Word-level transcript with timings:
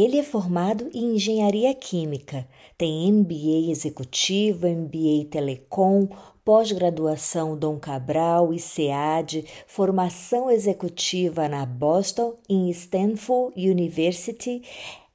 Ele 0.00 0.16
é 0.16 0.22
formado 0.22 0.88
em 0.94 1.16
engenharia 1.16 1.74
química, 1.74 2.46
tem 2.76 3.12
MBA 3.12 3.68
executivo, 3.68 4.68
MBA 4.68 5.24
telecom, 5.28 6.06
pós-graduação 6.44 7.58
Dom 7.58 7.80
Cabral 7.80 8.54
e 8.54 8.60
SEAD, 8.60 9.44
formação 9.66 10.48
executiva 10.52 11.48
na 11.48 11.66
Boston 11.66 12.36
e 12.48 12.70
Stanford 12.70 13.52
University, 13.56 14.62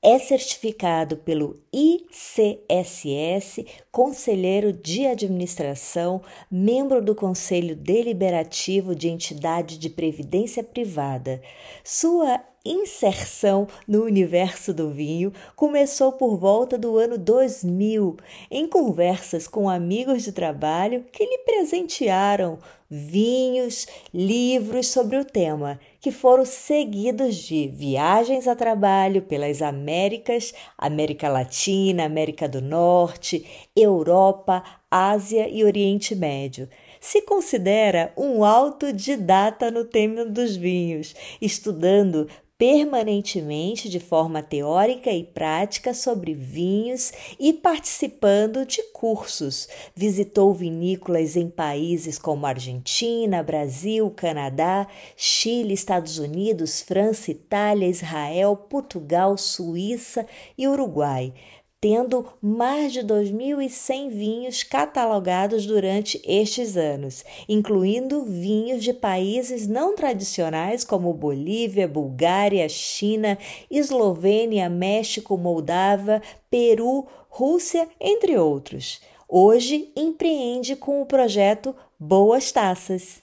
é 0.01 0.19
certificado 0.19 1.15
pelo 1.15 1.61
ICSS, 1.71 3.65
conselheiro 3.89 4.73
de 4.73 5.07
administração, 5.07 6.21
membro 6.51 7.01
do 7.01 7.15
Conselho 7.15 7.73
Deliberativo 7.73 8.93
de 8.93 9.07
entidade 9.07 9.77
de 9.77 9.89
previdência 9.89 10.61
privada. 10.61 11.41
Sua 11.85 12.43
inserção 12.65 13.67
no 13.85 14.03
universo 14.03 14.73
do 14.73 14.89
vinho 14.89 15.33
começou 15.55 16.13
por 16.13 16.37
volta 16.37 16.77
do 16.77 16.97
ano 16.97 17.17
2000, 17.17 18.17
em 18.49 18.67
conversas 18.67 19.47
com 19.47 19.69
amigos 19.69 20.23
de 20.23 20.31
trabalho 20.31 21.05
que 21.11 21.25
lhe 21.25 21.39
presentearam 21.39 22.59
vinhos, 22.89 23.87
livros 24.13 24.87
sobre 24.87 25.17
o 25.17 25.25
tema, 25.25 25.79
que 25.99 26.11
foram 26.11 26.45
seguidos 26.45 27.35
de 27.37 27.67
viagens 27.67 28.47
a 28.47 28.55
trabalho 28.55 29.23
pelas 29.23 29.63
Américas, 29.63 30.53
América 30.77 31.27
Latina, 31.27 32.05
América 32.05 32.47
do 32.47 32.61
Norte, 32.61 33.45
Europa, 33.75 34.63
Ásia 34.91 35.49
e 35.49 35.63
Oriente 35.63 36.13
Médio. 36.13 36.69
Se 37.01 37.23
considera 37.23 38.13
um 38.15 38.45
autodidata 38.45 39.71
no 39.71 39.85
tema 39.85 40.23
dos 40.23 40.55
vinhos, 40.55 41.15
estudando 41.41 42.29
permanentemente 42.63 43.89
de 43.89 43.99
forma 43.99 44.41
teórica 44.41 45.11
e 45.11 45.21
prática 45.21 45.93
sobre 45.93 46.33
vinhos 46.33 47.11
e 47.37 47.51
participando 47.51 48.65
de 48.65 48.81
cursos. 48.93 49.67
Visitou 49.93 50.53
vinícolas 50.53 51.35
em 51.35 51.49
países 51.49 52.17
como 52.17 52.45
Argentina, 52.45 53.43
Brasil, 53.43 54.09
Canadá, 54.11 54.87
Chile, 55.17 55.73
Estados 55.73 56.19
Unidos, 56.19 56.79
França, 56.79 57.31
Itália, 57.31 57.85
Israel, 57.85 58.55
Portugal, 58.55 59.37
Suíça 59.37 60.25
e 60.57 60.65
Uruguai 60.65 61.33
tendo 61.83 62.25
mais 62.41 62.93
de 62.93 63.01
2.100 63.01 64.09
vinhos 64.09 64.63
catalogados 64.63 65.65
durante 65.65 66.21
estes 66.25 66.77
anos, 66.77 67.25
incluindo 67.49 68.23
vinhos 68.23 68.81
de 68.81 68.93
países 68.93 69.67
não 69.67 69.93
tradicionais 69.93 70.85
como 70.85 71.13
Bolívia, 71.13 71.85
Bulgária, 71.85 72.69
China, 72.69 73.37
Eslovênia, 73.69 74.69
México, 74.69 75.37
Moldávia, 75.37 76.21
Peru, 76.49 77.05
Rússia, 77.27 77.85
entre 77.99 78.37
outros. 78.37 79.01
Hoje 79.27 79.91
empreende 79.93 80.77
com 80.77 81.01
o 81.01 81.05
projeto 81.05 81.75
Boas 81.99 82.49
Taças. 82.49 83.22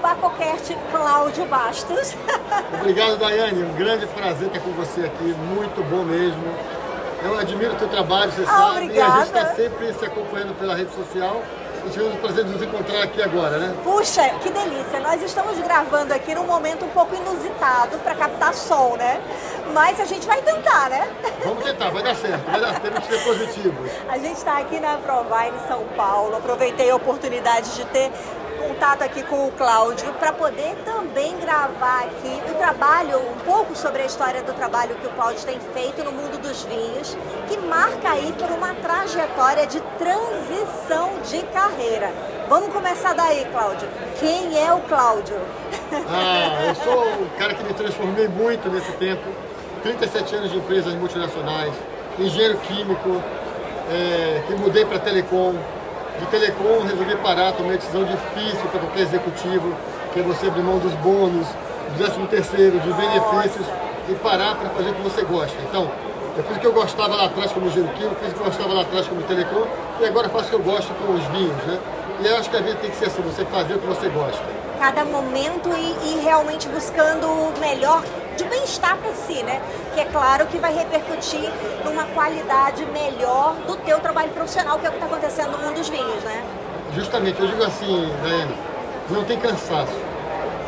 Bacocast 0.00 0.76
Cláudio 0.90 1.44
Bastos. 1.46 2.16
Obrigado, 2.80 3.18
Daiane. 3.18 3.62
Um 3.62 3.74
grande 3.74 4.06
prazer 4.06 4.48
estar 4.48 4.60
com 4.60 4.70
você 4.72 5.02
aqui. 5.02 5.24
Muito 5.24 5.82
bom 5.88 6.04
mesmo. 6.04 6.42
Eu 7.22 7.38
admiro 7.38 7.74
o 7.74 7.76
teu 7.76 7.88
trabalho, 7.88 8.32
você 8.32 8.42
ah, 8.42 8.46
sabe. 8.46 8.84
Obrigada. 8.84 8.96
E 8.96 9.00
a 9.00 9.24
gente 9.24 9.26
está 9.26 9.54
sempre 9.54 9.92
se 9.92 10.04
acompanhando 10.04 10.58
pela 10.58 10.74
rede 10.74 10.94
social. 10.94 11.42
E 11.86 11.90
tivemos 11.90 12.14
o 12.14 12.18
prazer 12.18 12.44
de 12.44 12.50
nos 12.50 12.62
encontrar 12.62 13.02
aqui 13.02 13.22
agora, 13.22 13.58
né? 13.58 13.74
Puxa, 13.82 14.28
que 14.42 14.50
delícia! 14.50 15.00
Nós 15.00 15.22
estamos 15.22 15.58
gravando 15.60 16.12
aqui 16.12 16.34
num 16.34 16.44
momento 16.44 16.84
um 16.84 16.90
pouco 16.90 17.14
inusitado 17.14 17.96
para 17.98 18.14
captar 18.14 18.52
som, 18.52 18.96
né? 18.96 19.20
Mas 19.72 19.98
a 19.98 20.04
gente 20.04 20.26
vai 20.26 20.42
tentar, 20.42 20.90
né? 20.90 21.08
Vamos 21.42 21.64
tentar, 21.64 21.90
vai 21.90 22.02
dar 22.02 22.14
certo, 22.14 22.50
vai 22.50 22.60
dar 22.60 22.72
certo, 22.72 22.82
temos 22.82 23.06
que 23.06 23.14
ser 23.14 23.24
positivos. 23.24 23.90
A 24.08 24.18
gente 24.18 24.36
está 24.36 24.58
aqui 24.58 24.78
na 24.78 24.98
Provine 24.98 25.58
São 25.68 25.84
Paulo. 25.96 26.36
Aproveitei 26.36 26.90
a 26.90 26.96
oportunidade 26.96 27.74
de 27.74 27.84
ter 27.86 28.12
contato 28.60 29.02
aqui 29.02 29.22
com 29.22 29.46
o 29.46 29.52
Cláudio 29.52 30.12
para 30.14 30.32
poder 30.32 30.76
também 30.84 31.34
gravar 31.38 32.04
aqui 32.04 32.50
o 32.50 32.54
trabalho, 32.58 33.18
um 33.18 33.38
pouco 33.44 33.74
sobre 33.74 34.02
a 34.02 34.04
história 34.04 34.42
do 34.42 34.52
trabalho 34.52 34.94
que 34.96 35.06
o 35.06 35.10
Cláudio 35.10 35.42
tem 35.44 35.58
feito 35.72 36.04
no 36.04 36.12
mundo 36.12 36.38
dos 36.40 36.62
vinhos, 36.64 37.16
que 37.48 37.56
marca 37.56 38.10
aí 38.10 38.32
por 38.38 38.50
uma 38.50 38.74
trajetória 38.74 39.66
de 39.66 39.80
transição 39.98 41.20
de 41.28 41.42
carreira. 41.52 42.12
Vamos 42.48 42.72
começar 42.72 43.14
daí, 43.14 43.46
Cláudio. 43.46 43.88
Quem 44.18 44.62
é 44.62 44.72
o 44.72 44.80
Cláudio? 44.80 45.36
Ah, 46.08 46.66
eu 46.66 46.74
sou 46.74 47.04
o 47.04 47.30
cara 47.38 47.54
que 47.54 47.64
me 47.64 47.72
transformei 47.72 48.28
muito 48.28 48.68
nesse 48.68 48.92
tempo. 48.92 49.22
37 49.82 50.34
anos 50.36 50.50
de 50.50 50.58
empresas 50.58 50.94
multinacionais, 50.94 51.72
engenheiro 52.18 52.58
químico, 52.58 53.22
é, 53.90 54.42
que 54.46 54.54
mudei 54.54 54.84
para 54.84 54.98
telecom, 54.98 55.54
de 56.20 56.26
telecom, 56.26 56.84
resolvi 56.84 57.16
parar, 57.16 57.52
tomei 57.52 57.72
uma 57.72 57.78
decisão 57.78 58.04
difícil 58.04 58.68
para 58.70 58.80
qualquer 58.80 59.00
executivo, 59.00 59.74
que 60.12 60.20
é 60.20 60.22
você 60.22 60.46
abrir 60.46 60.62
mão 60.62 60.78
dos 60.78 60.92
bônus, 60.94 61.46
do 61.90 61.96
13 61.96 62.26
terceiro, 62.28 62.78
de 62.78 62.92
benefícios 62.92 63.66
e 64.08 64.14
parar 64.16 64.54
para 64.54 64.68
fazer 64.70 64.90
o 64.90 64.94
que 64.94 65.02
você 65.02 65.22
gosta. 65.22 65.56
Então, 65.68 65.90
eu 66.36 66.44
fiz 66.44 66.56
o 66.56 66.60
que 66.60 66.66
eu 66.66 66.72
gostava 66.72 67.16
lá 67.16 67.24
atrás 67.24 67.50
como 67.52 67.70
químico, 67.70 68.14
fiz 68.20 68.32
o 68.32 68.34
que 68.34 68.40
eu 68.40 68.46
gostava 68.46 68.72
lá 68.72 68.82
atrás 68.82 69.06
como 69.08 69.22
telecom 69.22 69.66
e 70.00 70.04
agora 70.04 70.28
faço 70.28 70.46
o 70.46 70.48
que 70.50 70.54
eu 70.54 70.62
gosto 70.62 70.92
com 70.94 71.12
os 71.14 71.24
vinhos, 71.26 71.56
né? 71.64 71.78
E 72.20 72.26
eu 72.26 72.36
acho 72.36 72.50
que 72.50 72.56
a 72.56 72.60
vida 72.60 72.76
tem 72.80 72.90
que 72.90 72.96
ser 72.96 73.06
assim, 73.06 73.22
você 73.22 73.44
fazer 73.46 73.74
o 73.74 73.78
que 73.78 73.86
você 73.86 74.08
gosta. 74.08 74.59
Cada 74.80 75.04
momento 75.04 75.68
e, 75.76 76.08
e 76.08 76.20
realmente 76.24 76.66
buscando 76.66 77.26
o 77.26 77.52
melhor 77.60 78.02
de 78.34 78.44
bem-estar 78.44 78.96
para 78.96 79.12
si, 79.12 79.42
né? 79.42 79.60
Que 79.92 80.00
é 80.00 80.06
claro 80.06 80.46
que 80.46 80.56
vai 80.56 80.74
repercutir 80.74 81.50
numa 81.84 82.04
qualidade 82.14 82.86
melhor 82.86 83.56
do 83.66 83.76
teu 83.76 84.00
trabalho 84.00 84.30
profissional, 84.30 84.78
que 84.78 84.86
é 84.86 84.88
o 84.88 84.92
que 84.92 84.96
está 84.96 85.06
acontecendo 85.06 85.50
no 85.50 85.58
mundo 85.58 85.74
dos 85.74 85.90
vinhos, 85.90 86.24
né? 86.24 86.42
Justamente, 86.94 87.38
eu 87.38 87.48
digo 87.48 87.62
assim, 87.62 88.10
Daiane, 88.22 88.56
não 89.10 89.22
tem 89.22 89.38
cansaço. 89.38 89.92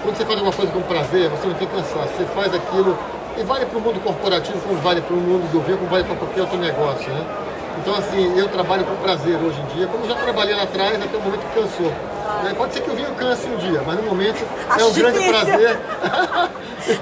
Quando 0.03 0.15
você 0.19 0.27
faz 0.27 0.43
uma 0.43 0.53
coisa 0.53 0.71
com 0.71 0.83
prazer, 0.83 1.31
você 1.31 1.47
não 1.47 1.55
tem 1.55 1.69
cansaço. 1.69 2.09
Você 2.15 2.27
faz 2.35 2.55
aquilo 2.55 2.99
e 3.39 3.43
vale 3.45 3.65
para 3.65 3.79
o 3.79 3.81
mundo 3.81 3.99
corporativo, 4.05 4.61
como 4.61 4.79
vale 4.83 5.01
para 5.01 5.15
o 5.15 5.19
mundo 5.19 5.51
do 5.51 5.61
vinho, 5.63 5.79
como 5.79 5.89
vale 5.89 6.05
para 6.05 6.17
qualquer 6.17 6.43
outro 6.43 6.59
negócio, 6.59 7.11
né? 7.11 7.25
Então, 7.81 7.95
assim, 7.95 8.39
eu 8.39 8.47
trabalho 8.49 8.85
com 8.85 8.95
prazer 8.97 9.37
hoje 9.37 9.59
em 9.59 9.75
dia, 9.75 9.87
como 9.87 10.07
já 10.07 10.17
trabalhei 10.17 10.55
lá 10.55 10.65
atrás, 10.65 11.03
até 11.03 11.17
o 11.17 11.21
momento 11.23 11.41
que 11.41 11.61
cansou. 11.63 11.91
Né? 12.43 12.55
Pode 12.57 12.75
ser 12.75 12.81
que 12.83 12.91
o 12.91 12.95
vinho 12.95 13.15
canse 13.15 13.47
um 13.47 13.57
dia, 13.57 13.83
mas 13.87 13.97
no 13.97 14.03
momento 14.03 14.45
Acho 14.69 14.81
é 14.81 14.85
um 14.85 14.93
grande 14.93 15.29
prazer. 15.29 15.81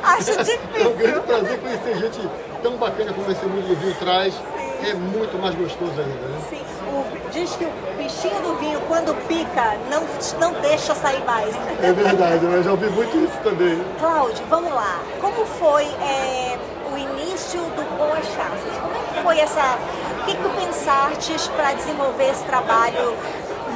Acho 0.02 0.44
difícil. 0.44 0.60
é 0.74 0.88
um 0.88 0.96
grande 0.96 1.20
prazer 1.20 1.58
conhecer 1.60 1.96
gente 1.96 2.28
tão 2.62 2.76
bacana 2.76 3.12
como 3.12 3.30
esse 3.30 3.44
mundo 3.46 3.68
do 3.68 3.76
vinho 3.76 3.94
traz. 3.96 4.34
Sim. 4.34 4.90
É 4.90 4.94
muito 4.94 5.38
mais 5.40 5.54
gostoso 5.54 5.92
ainda. 5.92 6.26
Né? 6.26 6.40
Sim. 6.48 6.60
O, 6.90 7.30
diz 7.30 7.54
que 7.54 7.64
o 7.64 7.70
bichinho 7.96 8.40
do 8.42 8.54
vinho, 8.56 8.80
quando 8.88 9.14
pica, 9.26 9.76
não, 9.90 10.02
não 10.40 10.60
deixa 10.60 10.94
sair 10.94 11.22
mais. 11.24 11.54
É 11.82 11.92
verdade, 11.92 12.44
eu 12.44 12.62
já 12.62 12.70
ouvi 12.70 12.88
muito 12.90 13.16
isso 13.18 13.38
também. 13.44 13.82
Cláudio, 13.98 14.42
vamos 14.48 14.72
lá. 14.72 15.00
Como 15.20 15.44
foi 15.44 15.84
é, 15.84 16.58
o 16.92 16.98
início 16.98 17.60
do 17.60 17.96
Boas 17.96 18.24
Chaves? 18.34 18.78
Como 18.80 18.94
é 18.94 19.14
que 19.14 19.22
foi 19.22 19.38
essa. 19.38 19.78
O 20.20 20.24
que, 20.24 20.36
que 20.36 20.42
tu 20.42 20.50
pensaste 20.50 21.50
para 21.50 21.72
desenvolver 21.72 22.30
esse 22.30 22.44
trabalho 22.44 23.16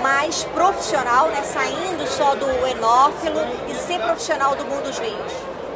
mais 0.05 0.45
profissional, 0.45 1.29
né, 1.29 1.41
saindo 1.43 2.07
só 2.07 2.35
do 2.35 2.45
enófilo 2.67 3.41
e 3.67 3.75
ser 3.75 3.99
profissional 4.01 4.55
do 4.55 4.63
mundo 4.67 4.83
dos 4.83 4.99
vinhos? 4.99 5.33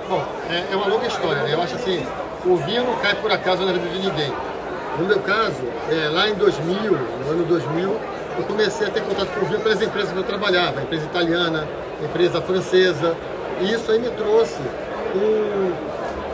Bom, 0.06 0.22
é, 0.50 0.70
é 0.70 0.76
uma 0.76 0.86
longa 0.86 1.06
história, 1.06 1.44
né? 1.44 1.54
Eu 1.54 1.62
acho 1.62 1.76
assim, 1.76 2.06
o 2.44 2.54
vinho 2.56 2.84
não 2.84 2.96
cai 2.96 3.14
por 3.14 3.32
acaso 3.32 3.64
na 3.64 3.72
vida 3.72 3.88
de 3.88 4.06
ninguém. 4.06 4.30
No 4.98 5.06
meu 5.06 5.18
caso, 5.20 5.62
é, 5.90 6.10
lá 6.10 6.28
em 6.28 6.34
2000, 6.34 6.92
no 6.92 7.30
ano 7.30 7.44
2000, 7.46 8.00
eu 8.36 8.44
comecei 8.44 8.86
a 8.86 8.90
ter 8.90 9.02
contato 9.02 9.28
com 9.28 9.46
o 9.46 9.48
vinho 9.48 9.60
pelas 9.60 9.80
empresas 9.80 10.12
que 10.12 10.18
eu 10.18 10.24
trabalhava, 10.24 10.82
empresa 10.82 11.06
italiana, 11.06 11.66
empresa 12.04 12.42
francesa, 12.42 13.16
e 13.62 13.72
isso 13.72 13.90
aí 13.90 13.98
me 13.98 14.10
trouxe 14.10 14.60
um 15.16 15.72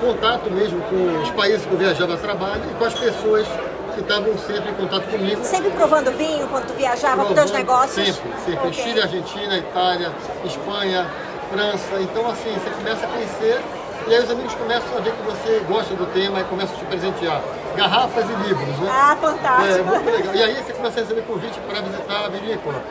contato 0.05 0.51
mesmo 0.51 0.81
com 0.83 1.23
os 1.23 1.31
países 1.31 1.65
que 1.65 1.71
eu 1.71 1.79
viajava 1.79 2.15
a 2.15 2.17
trabalho 2.17 2.63
e 2.69 2.75
com 2.75 2.85
as 2.87 2.95
pessoas 2.95 3.47
que 3.95 4.01
estavam 4.01 4.37
sempre 4.39 4.71
em 4.71 4.75
contato 4.75 5.05
comigo. 5.11 5.45
Sempre 5.45 5.71
provando 5.71 6.11
vinho 6.13 6.47
quando 6.49 6.67
tu 6.67 6.75
viajava 6.75 7.25
para 7.25 7.45
os 7.45 7.51
negócios? 7.51 8.07
Sempre, 8.07 8.31
sempre. 8.45 8.69
Okay. 8.69 8.85
Chile, 8.85 9.01
Argentina, 9.01 9.57
Itália, 9.57 10.13
Espanha, 10.45 11.07
França. 11.51 12.01
Então, 12.01 12.29
assim, 12.29 12.53
você 12.53 12.71
começa 12.71 13.07
a 13.07 13.09
conhecer 13.09 13.61
e 14.07 14.15
aí 14.15 14.23
os 14.23 14.31
amigos 14.31 14.55
começam 14.55 14.99
a 14.99 15.01
ver 15.01 15.13
que 15.13 15.23
você 15.23 15.65
gosta 15.67 15.95
do 15.95 16.05
tema 16.13 16.41
e 16.41 16.45
começam 16.45 16.77
a 16.77 16.79
te 16.79 16.85
presentear 16.85 17.41
garrafas 17.75 18.25
e 18.29 18.49
livros, 18.49 18.79
né? 18.79 18.91
Ah, 18.91 19.17
fantástico! 19.19 19.79
É, 19.79 19.83
muito 19.83 20.11
legal. 20.11 20.35
E 20.35 20.43
aí 20.43 20.63
você 20.63 20.73
começa 20.75 21.01
a 21.01 21.03
receber 21.03 21.23
convite 21.23 21.59
para 21.61 21.81
visitar 21.81 22.27
a 22.27 22.29
vinícola. 22.29 22.83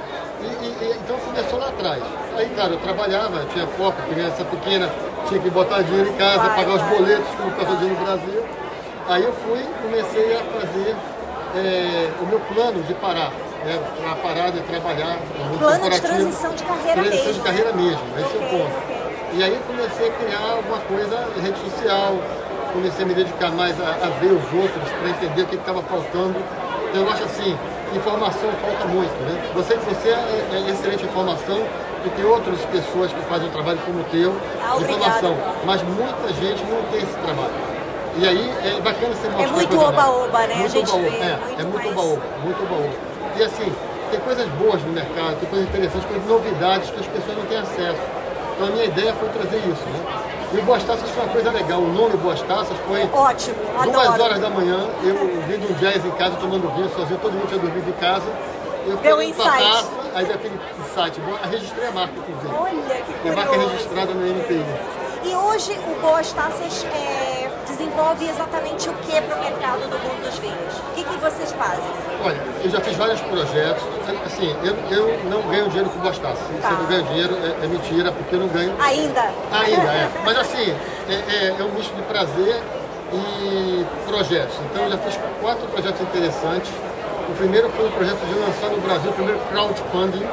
E, 0.42 0.66
e, 0.66 0.98
então 1.04 1.16
começou 1.20 1.60
lá 1.60 1.68
atrás. 1.68 2.02
Aí, 2.36 2.50
cara, 2.56 2.72
eu 2.72 2.80
trabalhava, 2.80 3.46
tinha 3.54 3.68
foco, 3.68 4.02
criança 4.10 4.44
pequena, 4.44 4.90
tinha 5.28 5.40
que 5.40 5.50
botar 5.52 5.84
dinheiro 5.84 6.10
em 6.10 6.14
casa, 6.14 6.40
vai, 6.40 6.56
pagar 6.56 6.78
vai. 6.78 6.92
os 6.92 6.98
boletos, 6.98 7.36
como 7.38 7.52
fazia 7.52 7.88
no 7.88 8.06
Brasil. 8.06 8.44
Aí 9.08 9.24
eu 9.24 9.34
fui 9.34 9.62
comecei 9.82 10.36
a 10.36 10.44
fazer 10.44 10.96
é, 11.56 12.10
o 12.22 12.26
meu 12.26 12.40
plano 12.40 12.82
de 12.84 12.94
parar. 12.96 13.32
Né, 13.64 13.80
para 13.98 14.16
parar 14.16 14.52
de 14.52 14.60
trabalhar 14.60 15.18
no 15.50 15.58
Plano 15.58 15.90
de 15.90 16.02
transição 16.02 16.54
de 16.54 16.64
carreira 16.66 17.02
transição 17.02 17.28
mesmo. 17.28 17.34
de 17.34 17.40
carreira 17.40 17.72
mesmo, 17.72 18.02
esse 18.18 18.36
okay, 18.36 18.42
é 18.42 18.46
o 18.46 18.50
ponto. 18.50 18.78
Okay. 18.78 19.04
E 19.36 19.44
aí 19.44 19.60
comecei 19.66 20.10
a 20.10 20.12
criar 20.12 20.52
alguma 20.52 20.80
coisa 20.80 21.28
em 21.38 21.40
rede 21.40 21.60
social, 21.62 22.18
comecei 22.74 23.06
a 23.06 23.08
me 23.08 23.14
dedicar 23.14 23.52
mais 23.52 23.80
a, 23.80 24.06
a 24.06 24.10
ver 24.20 24.34
os 24.34 24.44
outros, 24.52 24.92
para 25.00 25.10
entender 25.12 25.44
o 25.44 25.46
que 25.46 25.56
estava 25.56 25.82
faltando. 25.84 26.36
Então 26.90 27.04
eu 27.04 27.10
acho 27.10 27.24
assim, 27.24 27.58
informação 27.96 28.52
falta 28.62 28.86
muito, 28.86 29.14
né? 29.24 29.50
Você, 29.56 29.76
você 29.78 30.10
é, 30.10 30.68
é 30.68 30.70
excelente 30.70 31.06
informação 31.06 31.66
e 32.06 32.10
tem 32.10 32.26
outras 32.26 32.60
pessoas 32.66 33.14
que 33.14 33.22
fazem 33.22 33.48
um 33.48 33.52
trabalho 33.52 33.80
como 33.86 34.02
o 34.02 34.04
teu 34.12 34.36
ah, 34.62 34.76
de 34.78 34.84
informação, 34.84 35.38
mas 35.66 35.82
muita 35.84 36.34
gente 36.34 36.64
não 36.66 36.84
tem 36.92 37.02
esse 37.02 37.16
trabalho. 37.24 37.73
E 38.16 38.28
aí 38.28 38.54
é 38.64 38.82
bacana 38.82 39.16
você 39.16 39.28
mostrar. 39.28 39.44
É 39.44 39.48
muito 39.48 39.80
oba-oba, 39.80 40.48
né? 40.48 40.56
Muito 40.56 40.66
a 40.66 40.68
gente 40.70 40.92
oba-oba, 40.92 41.10
vê 41.10 41.18
é, 41.18 41.38
muito 41.38 41.60
é 41.60 41.64
muito 41.64 41.90
oba-oba, 41.90 42.22
muito 42.44 42.64
oba-oba. 42.64 42.94
E 43.36 43.44
assim, 43.44 43.74
tem 44.12 44.20
coisas 44.20 44.48
boas 44.50 44.82
no 44.84 44.92
mercado, 44.92 45.40
tem 45.40 45.50
coisas 45.50 45.68
interessantes, 45.68 46.08
coisas 46.08 46.28
novidades 46.28 46.90
que 46.92 47.00
as 47.00 47.08
pessoas 47.08 47.38
não 47.38 47.46
têm 47.46 47.58
acesso. 47.58 48.00
Então 48.56 48.68
a 48.68 48.72
minha 48.72 48.86
ideia 48.86 49.14
foi 49.14 49.30
trazer 49.30 49.58
isso, 49.58 49.84
né? 49.90 50.24
E 50.54 50.58
o 50.60 50.62
Boas 50.62 50.84
Taças 50.84 51.10
foi 51.10 51.24
uma 51.24 51.34
coisa 51.34 51.50
legal. 51.50 51.80
O 51.80 51.92
nome 51.92 52.16
Boas 52.18 52.40
Taças 52.44 52.78
foi. 52.88 53.10
Ótimo, 53.12 53.56
Duas 53.84 54.08
adoro. 54.08 54.24
horas 54.24 54.40
da 54.40 54.50
manhã, 54.52 54.88
eu 55.04 55.16
vindo 55.48 55.72
um 55.72 55.74
jazz 55.80 56.06
em 56.06 56.12
casa, 56.12 56.36
tomando 56.36 56.72
vinho 56.76 56.90
sozinho, 56.96 57.20
todo 57.20 57.34
mundo 57.34 57.48
tinha 57.48 57.60
dormido 57.60 57.90
em 57.90 57.94
casa. 57.94 58.28
Eu 58.86 58.98
Deu 58.98 59.18
um 59.18 59.22
insight. 59.22 59.64
Taça, 59.64 59.90
aí 60.14 60.26
daquele. 60.26 60.60
Eu 60.96 61.50
registrei 61.50 61.88
a 61.88 61.92
marca, 61.92 62.14
inclusive. 62.16 62.54
Olha 62.54 62.96
que 63.02 63.14
curioso. 63.14 63.26
É 63.26 63.32
a 63.32 63.36
marca 63.36 63.58
registrada 63.58 64.14
no 64.14 64.28
NPI. 64.28 64.66
E 65.24 65.36
hoje 65.36 65.80
o 65.88 66.02
Boas 66.02 66.32
Taças 66.34 66.86
é, 66.94 67.23
desenvolve 67.84 68.30
exatamente 68.30 68.90
o 68.90 68.94
que 68.94 69.22
para 69.22 69.36
o 69.36 69.40
mercado 69.44 69.82
do 69.90 70.00
mundo 70.00 70.24
dos 70.24 70.38
vinhos? 70.40 70.74
O 70.78 70.96
que, 70.96 71.04
que 71.04 71.18
vocês 71.18 71.52
fazem? 71.52 71.84
Olha, 72.24 72.40
eu 72.64 72.70
já 72.70 72.80
fiz 72.80 72.96
vários 72.96 73.20
projetos. 73.22 73.84
Assim, 74.26 74.56
eu, 74.64 74.76
eu 74.90 75.20
não 75.26 75.42
ganho 75.50 75.68
dinheiro 75.68 75.90
com 75.90 76.00
Boas 76.00 76.18
Taças. 76.18 76.48
Tá. 76.62 76.68
Se 76.68 76.74
eu 76.74 76.80
não 76.80 76.86
ganho 76.86 77.04
dinheiro, 77.04 77.36
é, 77.36 77.66
é, 77.66 77.68
mentira, 77.68 78.12
porque 78.12 78.36
eu 78.36 78.40
não 78.40 78.48
ganho. 78.48 78.74
Ainda? 78.80 79.32
Ainda, 79.52 79.92
é. 79.92 80.10
Mas 80.24 80.38
assim, 80.38 80.74
é, 81.10 81.14
é, 81.14 81.56
é 81.60 81.64
um 81.64 81.72
misto 81.74 81.94
de 81.94 82.02
prazer 82.04 82.62
e 83.12 83.86
projetos. 84.08 84.56
Então 84.72 84.84
eu 84.86 84.92
já 84.92 84.98
fiz 85.00 85.20
quatro 85.42 85.68
projetos 85.68 86.02
interessantes. 86.02 86.72
O 87.30 87.34
primeiro 87.36 87.70
foi 87.72 87.88
um 87.88 87.92
projeto 87.92 88.20
de 88.26 88.34
lançar 88.40 88.70
no 88.70 88.82
Brasil 88.82 89.12
o 89.12 89.14
primeiro 89.14 89.40
crowdfunding 89.50 90.26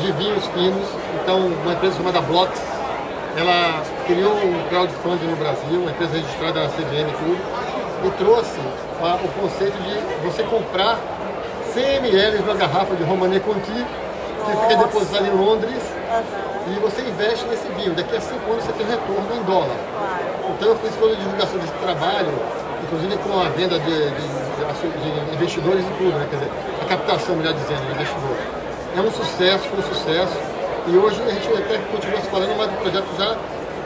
de 0.00 0.12
vinhos 0.12 0.44
finos. 0.46 0.88
Então, 1.22 1.46
uma 1.46 1.72
empresa 1.72 1.96
chamada 1.96 2.20
Blocks, 2.20 2.60
ela 3.36 3.82
criou 4.06 4.32
um 4.32 4.68
crowdfunding 4.68 5.26
no 5.26 5.36
Brasil, 5.36 5.80
uma 5.80 5.90
empresa 5.90 6.16
registrada 6.16 6.62
na 6.62 6.68
CVM 6.68 7.08
e 7.08 7.16
tudo, 7.18 7.40
e 8.04 8.10
trouxe 8.18 8.60
a, 9.00 9.16
o 9.16 9.28
conceito 9.40 9.76
de 9.78 10.26
você 10.26 10.42
comprar 10.44 10.98
100 11.72 11.96
ml 11.96 12.38
de 12.38 12.42
uma 12.42 12.54
garrafa 12.54 12.94
de 12.94 13.02
Romanée 13.02 13.40
Conti, 13.40 13.60
que 13.64 14.52
Nossa. 14.52 14.68
fica 14.68 14.76
depositada 14.84 15.26
em 15.26 15.30
Londres, 15.30 15.82
uhum. 15.82 16.74
e 16.74 16.80
você 16.80 17.02
investe 17.02 17.46
nesse 17.46 17.66
vinho. 17.68 17.94
Daqui 17.94 18.16
a 18.16 18.20
5 18.20 18.52
anos 18.52 18.64
você 18.64 18.72
tem 18.72 18.86
retorno 18.86 19.26
em 19.34 19.42
dólar. 19.44 19.76
Claro. 19.98 20.54
Então 20.54 20.68
eu 20.68 20.76
fiz 20.76 20.94
toda 20.96 21.14
a 21.14 21.16
divulgação 21.16 21.58
desse 21.58 21.72
trabalho, 21.72 22.32
inclusive 22.84 23.16
com 23.18 23.40
a 23.40 23.48
venda 23.48 23.78
de, 23.78 24.10
de, 24.10 25.28
de 25.28 25.34
investidores 25.34 25.84
e 25.84 25.90
tudo, 25.98 26.18
né? 26.18 26.26
quer 26.30 26.36
dizer, 26.36 26.50
a 26.82 26.84
captação, 26.84 27.36
melhor 27.36 27.54
dizendo, 27.54 27.80
de 27.86 27.92
investidores. 27.92 28.44
É 28.96 29.00
um 29.00 29.10
sucesso, 29.10 29.64
foi 29.64 29.78
um 29.78 29.94
sucesso, 29.94 30.36
e 30.86 30.96
hoje 30.96 31.20
a 31.22 31.30
gente 31.30 31.48
até 31.48 31.78
continua 31.90 32.20
se 32.20 32.28
falando, 32.28 32.54
mas 32.56 32.70
o 32.70 32.76
projeto 32.76 33.06
já 33.16 33.36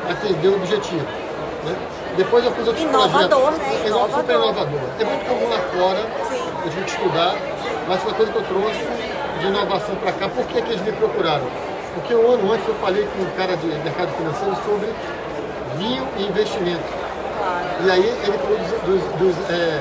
atendeu 0.08 0.52
o 0.52 0.56
objetivo. 0.56 1.06
Né? 1.64 1.76
Depois 2.16 2.44
eu 2.44 2.52
fiz 2.52 2.66
outros 2.66 2.84
inovador, 2.84 3.52
projetos. 3.52 3.80
Né? 3.80 3.86
Inovador. 3.86 4.20
Super 4.20 4.34
inovador. 4.34 4.80
É 4.98 5.04
muito 5.04 5.28
comum 5.28 5.48
lá 5.48 5.58
fora, 5.58 6.06
Sim. 6.28 6.42
a 6.64 6.70
gente 6.70 6.88
estudar, 6.88 7.34
mas 7.86 8.00
foi 8.00 8.10
uma 8.10 8.16
coisa 8.16 8.32
que 8.32 8.38
eu 8.38 8.44
trouxe 8.44 8.86
de 9.40 9.46
inovação 9.46 9.94
para 9.96 10.12
cá. 10.12 10.28
Por 10.28 10.44
que, 10.46 10.60
que 10.60 10.70
eles 10.72 10.82
me 10.82 10.92
procuraram? 10.92 11.46
Porque 11.94 12.14
um 12.14 12.32
ano 12.32 12.52
antes 12.52 12.66
eu 12.66 12.74
falei 12.76 13.06
com 13.06 13.22
um 13.22 13.30
cara 13.36 13.56
de 13.56 13.66
mercado 13.66 14.10
financeiro 14.16 14.56
sobre 14.64 14.88
vinho 15.76 16.06
e 16.16 16.24
investimento. 16.24 16.84
Claro. 17.38 17.66
E 17.84 17.90
aí 17.90 18.08
ele 18.26 18.38
falou 18.38 18.58
dos, 18.58 18.70
dos, 18.82 19.34
dos 19.34 19.50
é, 19.50 19.80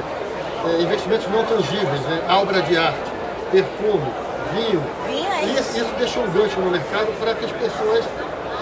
é, 0.66 0.82
investimentos 0.82 1.28
não 1.28 1.44
tangíveis, 1.46 2.02
né? 2.02 2.22
obra 2.30 2.62
de 2.62 2.78
arte, 2.78 3.12
perfume, 3.52 4.12
vinho. 4.54 4.84
Vinho 5.08 5.32
é 5.32 5.44
isso. 5.46 5.60
isso. 5.60 5.78
Isso 5.78 5.94
deixou 5.98 6.24
um 6.24 6.32
gancho 6.32 6.60
no 6.60 6.72
mercado 6.72 7.08
para 7.20 7.34
que 7.34 7.46
as 7.46 7.52
pessoas 7.52 8.06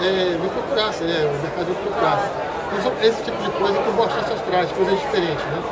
é, 0.02 0.36
me 0.36 0.48
procurasse, 0.48 1.04
né? 1.04 1.24
o 1.24 1.42
mercado 1.42 1.68
me 1.68 1.74
procurasse. 1.76 2.30
Então, 2.78 2.92
esse 3.02 3.22
tipo 3.22 3.42
de 3.42 3.50
coisa 3.50 3.78
que 3.78 3.88
o 3.88 3.92
Bostaças 3.92 4.40
traz, 4.42 4.70
coisas 4.72 4.98
diferentes. 4.98 5.44
Né? 5.44 5.62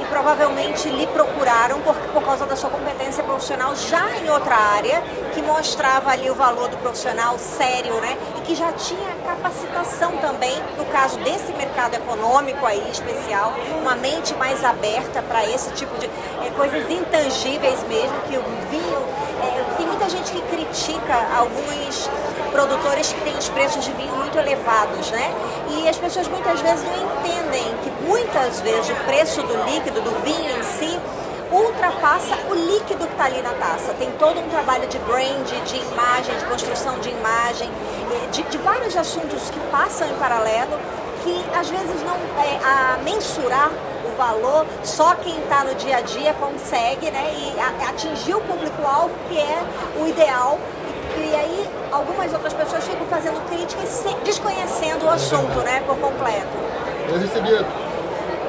E 0.00 0.04
provavelmente 0.06 0.88
lhe 0.88 1.06
procuraram 1.08 1.80
por, 1.80 1.94
por 1.94 2.22
causa 2.22 2.46
da 2.46 2.56
sua 2.56 2.70
competência 2.70 3.22
profissional 3.24 3.74
já 3.74 4.16
em 4.16 4.30
outra 4.30 4.54
área, 4.54 5.02
que 5.34 5.42
mostrava 5.42 6.10
ali 6.10 6.30
o 6.30 6.34
valor 6.34 6.68
do 6.68 6.76
profissional 6.78 7.38
sério, 7.38 7.94
né? 8.00 8.16
E 8.38 8.40
que 8.42 8.54
já 8.54 8.72
tinha 8.72 9.14
capacitação 9.24 10.16
também, 10.18 10.54
no 10.78 10.84
caso 10.86 11.18
desse 11.18 11.52
mercado 11.52 11.94
econômico 11.94 12.64
aí 12.64 12.90
especial, 12.90 13.52
uma 13.80 13.94
mente 13.96 14.34
mais 14.34 14.64
aberta 14.64 15.22
para 15.22 15.44
esse 15.44 15.70
tipo 15.72 15.96
de 15.98 16.06
é, 16.06 16.50
coisas 16.56 16.90
intangíveis 16.90 17.82
mesmo, 17.84 18.18
que. 18.28 18.36
É, 18.36 18.56
tem 19.76 19.86
muita 19.86 20.08
gente 20.08 20.32
que 20.32 20.40
critica 20.42 21.14
alguns 21.36 22.08
produtores 22.50 23.12
que 23.12 23.20
têm 23.20 23.36
os 23.36 23.48
preços 23.48 23.84
de 23.84 23.92
vinho 23.92 24.14
muito 24.16 24.36
elevados, 24.38 25.10
né? 25.10 25.32
E 25.70 25.88
as 25.88 25.96
pessoas 25.98 26.26
muitas 26.28 26.60
vezes 26.60 26.84
não 26.84 26.96
entendem 26.96 27.64
que 27.82 27.90
muitas 28.06 28.60
vezes 28.60 28.90
o 28.90 28.94
preço 29.04 29.42
do 29.42 29.64
líquido, 29.64 30.00
do 30.00 30.10
vinho 30.24 30.58
em 30.58 30.62
si, 30.62 30.98
ultrapassa 31.50 32.36
o 32.50 32.54
líquido 32.54 33.06
que 33.06 33.12
está 33.12 33.26
ali 33.26 33.40
na 33.42 33.52
taça. 33.52 33.94
Tem 33.98 34.10
todo 34.12 34.40
um 34.40 34.48
trabalho 34.48 34.86
de 34.88 34.98
brand, 35.00 35.46
de 35.64 35.76
imagem, 35.76 36.36
de 36.38 36.44
construção 36.46 36.98
de 36.98 37.10
imagem, 37.10 37.70
de, 38.32 38.42
de 38.42 38.58
vários 38.58 38.96
assuntos 38.96 39.50
que 39.50 39.60
passam 39.70 40.08
em 40.08 40.14
paralelo 40.14 40.78
que 41.22 41.44
às 41.58 41.68
vezes 41.68 42.02
não 42.04 42.14
é, 42.40 42.58
a 42.64 42.98
mensurar 43.02 43.70
valor 44.16 44.66
só 44.82 45.14
quem 45.16 45.38
está 45.38 45.64
no 45.64 45.74
dia 45.74 45.98
a 45.98 46.00
dia 46.00 46.34
consegue, 46.34 47.10
né? 47.10 47.32
E 47.34 47.84
atingir 47.88 48.34
o 48.34 48.40
público-alvo 48.40 49.10
que 49.28 49.38
é 49.38 49.62
o 50.00 50.06
ideal 50.06 50.58
e 51.18 51.34
aí 51.34 51.70
algumas 51.90 52.32
outras 52.32 52.52
pessoas 52.52 52.84
ficam 52.84 53.06
fazendo 53.06 53.40
críticas 53.48 54.04
desconhecendo 54.24 55.04
o 55.06 55.10
assunto, 55.10 55.58
né, 55.60 55.82
por 55.86 55.96
completo. 55.96 56.46
Eu 57.08 57.18
recebi, 57.18 57.50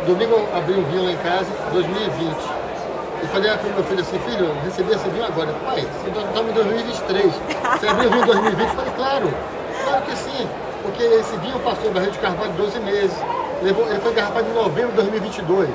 domingo 0.05 0.47
abri 0.55 0.73
um 0.73 0.83
vinho 0.83 1.09
em 1.09 1.17
casa, 1.17 1.47
2020. 1.71 2.35
E 3.23 3.27
falei 3.27 3.51
para 3.57 3.67
o 3.67 3.73
meu 3.73 3.83
filho 3.83 4.01
assim, 4.01 4.19
filho, 4.19 4.53
recebi 4.63 4.91
esse 4.91 5.09
vinho 5.09 5.25
agora. 5.25 5.51
Pai, 5.65 5.81
você 5.81 6.09
está 6.09 6.41
em 6.41 6.53
2023. 6.53 7.33
Você 7.79 7.87
abriu 7.87 8.09
o 8.09 8.11
vinho 8.11 8.23
em 8.23 8.27
2020? 8.27 8.67
Eu 8.67 8.75
falei, 8.75 8.93
claro, 8.95 9.33
claro 9.85 10.01
que 10.03 10.15
sim. 10.15 10.49
Porque 10.83 11.03
esse 11.03 11.35
vinho 11.37 11.59
passou 11.59 11.91
Rio 11.91 12.11
de 12.11 12.19
Carvalho 12.19 12.51
12 12.53 12.79
meses. 12.79 13.17
Levou, 13.61 13.89
ele 13.89 13.99
foi 13.99 14.11
engarrafado 14.11 14.47
em 14.49 14.53
novembro 14.53 14.91
de 14.91 14.97
2022. 14.97 15.69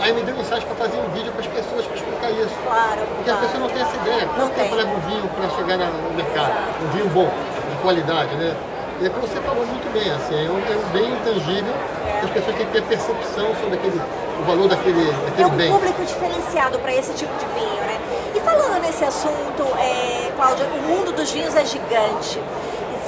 Aí 0.00 0.12
me 0.12 0.22
deu 0.22 0.34
mensagem 0.34 0.66
para 0.66 0.74
fazer 0.74 0.98
um 0.98 1.08
vídeo 1.14 1.30
para 1.30 1.40
as 1.40 1.46
pessoas 1.46 1.86
para 1.86 1.94
explicar 1.94 2.30
isso. 2.32 2.54
Claro. 2.66 3.00
Porque 3.06 3.30
claro. 3.30 3.38
as 3.38 3.46
pessoas 3.46 3.62
não 3.62 3.68
têm 3.70 3.82
essa 3.82 3.96
ideia. 3.96 4.26
Quanto 4.34 4.54
tempo 4.54 4.74
leva 4.74 4.90
um 4.90 5.00
vinho 5.00 5.28
para 5.28 5.48
chegar 5.50 5.78
no 5.78 6.14
mercado? 6.16 6.52
Um 6.82 6.90
vinho 6.90 7.08
bom, 7.10 7.30
de 7.70 7.76
qualidade, 7.82 8.34
né? 8.34 8.56
E 9.00 9.06
é 9.06 9.08
como 9.08 9.26
você 9.26 9.40
falou 9.40 9.64
muito 9.64 9.92
bem, 9.92 10.10
assim, 10.10 10.34
é 10.34 10.50
um, 10.50 10.58
é 10.58 10.76
um 10.76 10.88
bem 10.90 11.10
intangível. 11.12 11.74
As 12.22 12.30
pessoas 12.30 12.56
têm 12.56 12.66
que 12.66 12.72
ter 12.72 12.82
percepção 12.82 13.54
sobre 13.60 13.74
aquele, 13.74 14.00
o 14.40 14.44
valor 14.44 14.68
daquele, 14.68 15.10
daquele 15.10 15.42
é 15.42 15.46
um 15.46 15.50
bem. 15.50 15.72
público 15.72 16.04
diferenciado 16.04 16.78
para 16.80 16.94
esse 16.94 17.12
tipo 17.14 17.32
de 17.38 17.46
vinho, 17.54 17.82
né? 17.82 18.00
E 18.34 18.40
falando 18.40 18.80
nesse 18.82 19.04
assunto, 19.04 19.62
é, 19.78 20.30
Cláudia, 20.36 20.66
o 20.66 20.82
mundo 20.88 21.12
dos 21.12 21.30
vinhos 21.30 21.54
é 21.54 21.64
gigante 21.64 22.40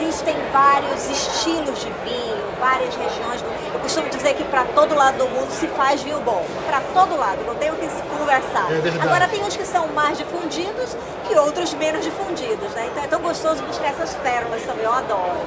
existem 0.01 0.37
vários 0.53 1.09
estilos 1.09 1.81
de 1.81 1.91
vinho, 2.05 2.45
várias 2.59 2.95
regiões. 2.95 3.45
Eu 3.73 3.81
costumo 3.81 4.09
dizer 4.09 4.35
que 4.35 4.45
para 4.45 4.65
todo 4.65 4.95
lado 4.95 5.19
do 5.19 5.29
mundo 5.29 5.51
se 5.51 5.67
faz 5.69 6.03
vinho 6.03 6.21
bom. 6.21 6.45
Para 6.67 6.81
todo 6.93 7.17
lado, 7.17 7.45
não 7.47 7.55
tem 7.55 7.71
o 7.71 7.77
que 7.77 7.89
se 7.89 8.03
conversar. 8.03 8.67
É 8.73 9.03
Agora 9.03 9.29
tem 9.29 9.43
uns 9.43 9.57
que 9.57 9.65
são 9.65 9.87
mais 9.89 10.19
difundidos 10.19 10.97
e 11.31 11.39
outros 11.39 11.73
menos 11.75 12.05
difundidos, 12.05 12.71
né? 12.73 12.89
Então 12.91 13.05
é 13.05 13.07
tão 13.07 13.21
gostoso 13.21 13.63
buscar 13.63 13.89
essas 13.89 14.15
pérolas 14.17 14.63
também, 14.63 14.85
eu 14.85 14.93
adoro. 14.93 15.41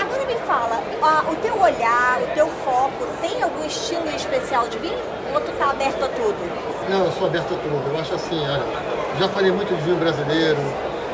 Agora 0.00 0.24
me 0.26 0.34
fala, 0.46 0.80
o 1.30 1.36
teu 1.36 1.58
olhar, 1.60 2.20
o 2.22 2.34
teu 2.34 2.48
foco, 2.64 3.06
tem 3.20 3.42
algum 3.42 3.64
estilo 3.64 4.08
especial 4.14 4.68
de 4.68 4.78
vinho? 4.78 4.98
Ou 5.34 5.40
tu 5.40 5.52
tá 5.52 5.70
aberto 5.70 6.04
a 6.04 6.08
tudo? 6.08 6.88
Não, 6.88 7.06
eu 7.06 7.12
sou 7.12 7.26
aberto 7.26 7.54
a 7.54 7.56
tudo. 7.56 7.90
Eu 7.92 8.00
acho 8.00 8.14
assim, 8.14 8.40
olha, 8.48 8.62
já 9.18 9.28
falei 9.28 9.50
muito 9.50 9.74
de 9.74 9.80
vinho 9.82 9.96
brasileiro, 9.96 10.58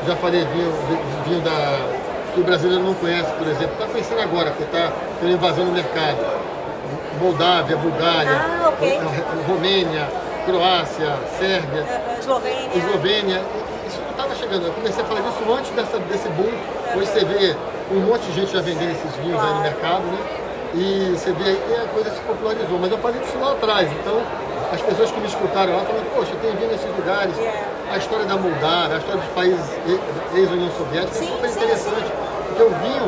já 0.05 0.15
falei 0.17 0.45
vinho, 0.45 0.73
vinho 1.25 1.41
da 1.41 1.98
que 2.39 2.41
o 2.41 2.43
brasileiro 2.43 2.83
não 2.83 2.93
conhece, 2.93 3.31
por 3.33 3.47
exemplo. 3.47 3.73
Está 3.73 3.85
conhecendo 3.85 4.21
agora, 4.21 4.51
porque 4.51 4.63
está 4.63 4.91
tendo 5.19 5.33
invasão 5.33 5.65
no 5.65 5.71
mercado. 5.71 6.17
Moldávia, 7.21 7.75
Bulgária, 7.75 8.31
ah, 8.31 8.69
okay. 8.69 8.97
Romênia, 9.45 10.07
Croácia, 10.45 11.17
Sérvia, 11.37 11.83
uh, 11.83 12.19
Eslovênia. 12.19 12.77
Eslovênia. 12.77 13.41
Isso 13.85 14.01
não 14.01 14.11
estava 14.11 14.35
chegando. 14.35 14.67
Eu 14.67 14.73
comecei 14.73 15.03
a 15.03 15.05
falar 15.05 15.19
disso 15.19 15.53
antes 15.53 15.71
dessa, 15.71 15.99
desse 15.99 16.29
boom. 16.29 16.51
Hoje 16.95 17.07
você 17.07 17.25
vê 17.25 17.55
um 17.91 17.99
monte 17.99 18.21
de 18.21 18.35
gente 18.35 18.53
já 18.53 18.61
vendendo 18.61 18.91
esses 18.91 19.13
vinhos 19.17 19.35
claro. 19.35 19.49
aí 19.49 19.55
no 19.55 19.61
mercado, 19.61 20.03
né? 20.03 20.19
E 20.75 21.11
você 21.17 21.33
vê 21.33 21.43
aí 21.43 21.61
que 21.67 21.75
a 21.75 21.87
coisa 21.87 22.09
se 22.11 22.21
popularizou. 22.21 22.79
Mas 22.79 22.91
eu 22.91 22.97
falei 22.99 23.19
disso 23.19 23.37
lá 23.37 23.51
atrás. 23.51 23.91
Então, 23.91 24.21
as 24.71 24.81
pessoas 24.81 25.11
que 25.11 25.19
me 25.19 25.27
escutaram 25.27 25.75
lá 25.75 25.83
falaram, 25.83 26.05
poxa, 26.15 26.31
tem 26.41 26.55
vinho 26.55 26.71
nesses 26.71 26.95
lugares. 26.95 27.35
Yeah. 27.37 27.67
A 27.91 27.97
história 27.97 28.25
da 28.25 28.37
Moldávia, 28.37 28.95
a 28.95 28.99
história 28.99 29.19
dos 29.19 29.33
países 29.33 29.65
ex-União 30.35 30.69
Soviética 30.77 31.13
sim, 31.13 31.25
é 31.25 31.35
super 31.35 31.49
interessante. 31.49 32.05
Sim. 32.05 32.08
Porque 32.59 32.63
o 32.63 32.77
vinho 32.79 33.07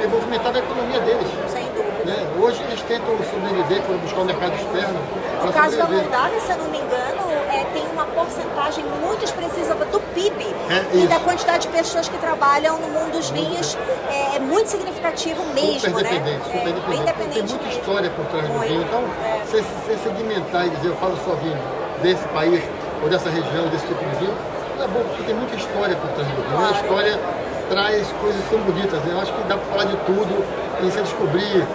é, 0.00 0.04
é 0.04 0.06
movimentava 0.06 0.56
a 0.56 0.60
economia 0.60 1.00
deles. 1.00 1.28
Sem 1.52 1.64
dúvida. 1.66 2.00
Né? 2.06 2.16
Hoje 2.40 2.62
eles 2.62 2.80
tentam 2.80 3.14
sobreviver 3.30 3.82
quando 3.82 4.00
buscar 4.00 4.20
o 4.20 4.22
um 4.22 4.24
mercado 4.24 4.54
externo. 4.54 4.98
No 5.44 5.52
caso 5.52 5.76
da 5.76 5.86
Moldávia, 5.86 6.40
se 6.40 6.50
eu 6.50 6.56
não 6.56 6.68
me 6.70 6.78
engano, 6.78 7.20
é, 7.52 7.64
tem 7.74 7.86
uma 7.92 8.06
porcentagem 8.06 8.82
muito 9.04 9.22
expressiva 9.22 9.74
do 9.74 10.00
PIB 10.14 10.46
é, 10.70 10.96
e 10.96 11.06
da 11.06 11.20
quantidade 11.20 11.66
de 11.66 11.76
pessoas 11.76 12.08
que 12.08 12.16
trabalham 12.16 12.78
no 12.78 12.88
mundo 12.88 13.12
dos 13.12 13.28
vinhos. 13.28 13.76
É, 14.10 14.36
é 14.36 14.38
muito 14.38 14.70
significativo 14.70 15.44
mesmo, 15.52 15.80
super 15.80 16.02
né? 16.02 16.10
Dependente, 16.10 16.44
super 16.44 16.56
é, 16.56 16.64
dependente. 16.64 17.02
Independente 17.02 17.34
tem 17.34 17.42
muita 17.42 17.64
mesmo. 17.66 17.80
história 17.80 18.10
por 18.10 18.24
trás 18.26 18.48
muito. 18.48 18.62
do 18.62 18.66
vinho. 18.66 18.82
Então, 18.82 19.04
é. 19.22 19.42
você, 19.44 19.60
você 19.60 19.96
segmentar 19.98 20.66
e 20.66 20.70
dizer, 20.70 20.88
eu 20.88 20.96
falo 20.96 21.18
só 21.22 21.34
vinho 21.34 21.58
desse 22.02 22.26
país 22.28 22.64
ou 23.02 23.10
dessa 23.10 23.28
região, 23.28 23.68
desse 23.68 23.86
tipo 23.86 24.02
de 24.02 24.16
vinho, 24.24 24.34
é 24.80 24.88
bom, 24.88 25.04
porque 25.04 25.22
tem 25.24 25.34
muita 25.34 25.54
história 25.54 25.96
por 25.96 26.10
trás 26.12 26.28
do 26.28 26.34
vinho. 26.34 26.56
Claro. 26.56 26.74
A 26.74 26.80
história 26.80 27.20
traz 27.68 28.06
coisas 28.20 28.42
tão 28.50 28.58
bonitas. 28.60 29.00
Né? 29.04 29.12
Eu 29.12 29.20
acho 29.20 29.32
que 29.32 29.42
dá 29.44 29.56
para 29.56 29.66
falar 29.66 29.84
de 29.84 29.96
tudo 30.06 30.44
e 30.82 30.84
você 30.90 31.00
descobrir 31.02 31.66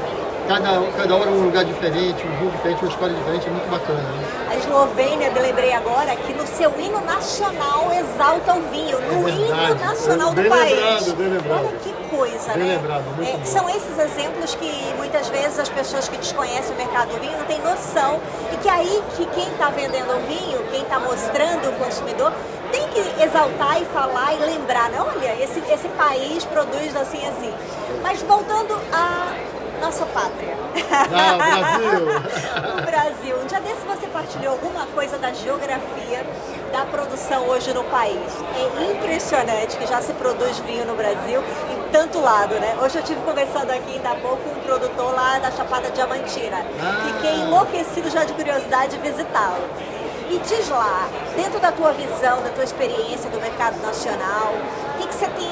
cada, 0.48 0.82
cada 0.98 1.16
hora 1.16 1.30
um 1.30 1.44
lugar 1.46 1.64
diferente, 1.64 2.26
um 2.28 2.36
vinho 2.38 2.52
diferente, 2.52 2.82
uma 2.84 2.92
história 2.92 3.16
diferente, 3.16 3.48
é 3.48 3.52
muito 3.52 3.70
bacana. 3.70 4.00
Né? 4.00 4.26
A 4.52 4.56
Eslovênia, 4.58 5.32
eu 5.34 5.42
lembrei 5.42 5.72
agora, 5.72 6.14
que 6.16 6.34
no 6.34 6.46
seu 6.46 6.72
hino 6.78 7.00
nacional 7.06 7.90
exalta 7.94 8.54
o 8.56 8.62
vinho, 8.70 9.00
no 9.00 9.30
É 9.30 9.32
hino 9.32 9.76
nacional 9.76 10.34
Bem 10.34 10.44
do 10.46 10.50
país. 10.50 10.72
lembrado, 10.74 11.16
bem 11.16 11.28
lembrado. 11.30 11.66
Olha 11.68 11.78
que 11.78 11.94
coisa, 12.16 12.54
Bem 12.54 12.64
né? 12.64 12.76
lembrado, 12.76 13.04
É, 13.22 13.46
são 13.46 13.70
esses 13.70 13.98
exemplos 13.98 14.54
que 14.56 14.94
muitas 14.98 15.30
vezes 15.30 15.58
as 15.60 15.70
pessoas 15.70 16.10
que 16.10 16.18
desconhecem 16.18 16.74
o 16.76 16.78
mercado 16.78 17.10
do 17.14 17.20
vinho 17.22 17.38
não 17.38 17.46
têm 17.46 17.60
noção 17.62 18.20
e 18.52 18.58
que 18.58 18.68
aí 18.68 19.02
que 19.16 19.26
quem 19.28 19.48
está 19.48 19.70
vendendo 19.70 20.12
o 20.12 20.20
vinho, 20.28 20.60
quem 20.70 20.82
está 20.82 21.00
mostrando 21.00 21.70
o 21.70 21.74
consumidor, 21.74 22.34
tem 22.72 22.88
que 22.90 23.24
exaltar 23.24 23.82
e 23.82 23.86
falar 23.86 24.34
e 24.34 24.38
lembrar, 24.38 24.90
né? 24.90 25.00
Olha, 25.00 25.44
esse, 25.44 25.60
esse 25.72 25.88
país 25.90 26.46
produz 26.46 26.96
assim 26.96 27.26
assim. 27.28 27.54
Mas 28.02 28.22
voltando 28.22 28.80
a 28.92 29.34
nossa 29.82 30.06
pátria. 30.06 30.56
Ah, 30.92 31.34
o 31.34 31.38
Brasil. 31.38 32.78
o 32.78 32.82
Brasil. 32.86 33.38
Um 33.42 33.48
dia 33.48 33.60
desse 33.60 33.82
você 33.86 34.08
partilhou 34.08 34.54
alguma 34.54 34.86
coisa 34.88 35.18
da 35.18 35.34
geografia 35.34 36.26
da 36.72 36.86
produção 36.86 37.48
hoje 37.48 37.74
no 37.74 37.84
país. 37.86 38.18
É 38.56 38.92
impressionante 38.92 39.76
que 39.78 39.88
já 39.88 40.02
se 40.02 40.14
produz 40.14 40.60
vinho 40.60 40.86
no 40.86 40.96
Brasil 40.96 41.44
em 41.72 41.92
tanto 41.92 42.22
lado, 42.22 42.56
né? 42.56 42.78
Hoje 42.82 42.98
eu 42.98 43.02
estive 43.02 43.20
conversando 43.22 43.72
aqui 43.72 43.96
ainda 43.96 44.12
há 44.12 44.16
pouco 44.16 44.38
com 44.38 44.52
um 44.52 44.64
produtor 44.64 45.14
lá 45.14 45.40
da 45.40 45.52
Chapada 45.52 45.90
Diamantina. 45.90 46.58
Ah. 46.80 47.08
Fiquei 47.08 47.42
enlouquecido 47.42 48.10
já 48.10 48.24
de 48.24 48.34
curiosidade 48.34 48.98
de 48.98 49.02
visitá-lo. 49.02 49.91
E 50.34 50.40
diz 50.48 50.70
lá, 50.70 51.10
dentro 51.36 51.60
da 51.60 51.74
tua 51.74 51.92
visão, 51.92 52.42
da 52.42 52.50
tua 52.56 52.64
experiência 52.64 53.30
do 53.30 53.38
mercado 53.42 53.82
nacional, 53.82 54.54
o 54.96 55.02
que, 55.02 55.08
que 55.10 55.14
você 55.14 55.28
tem 55.28 55.50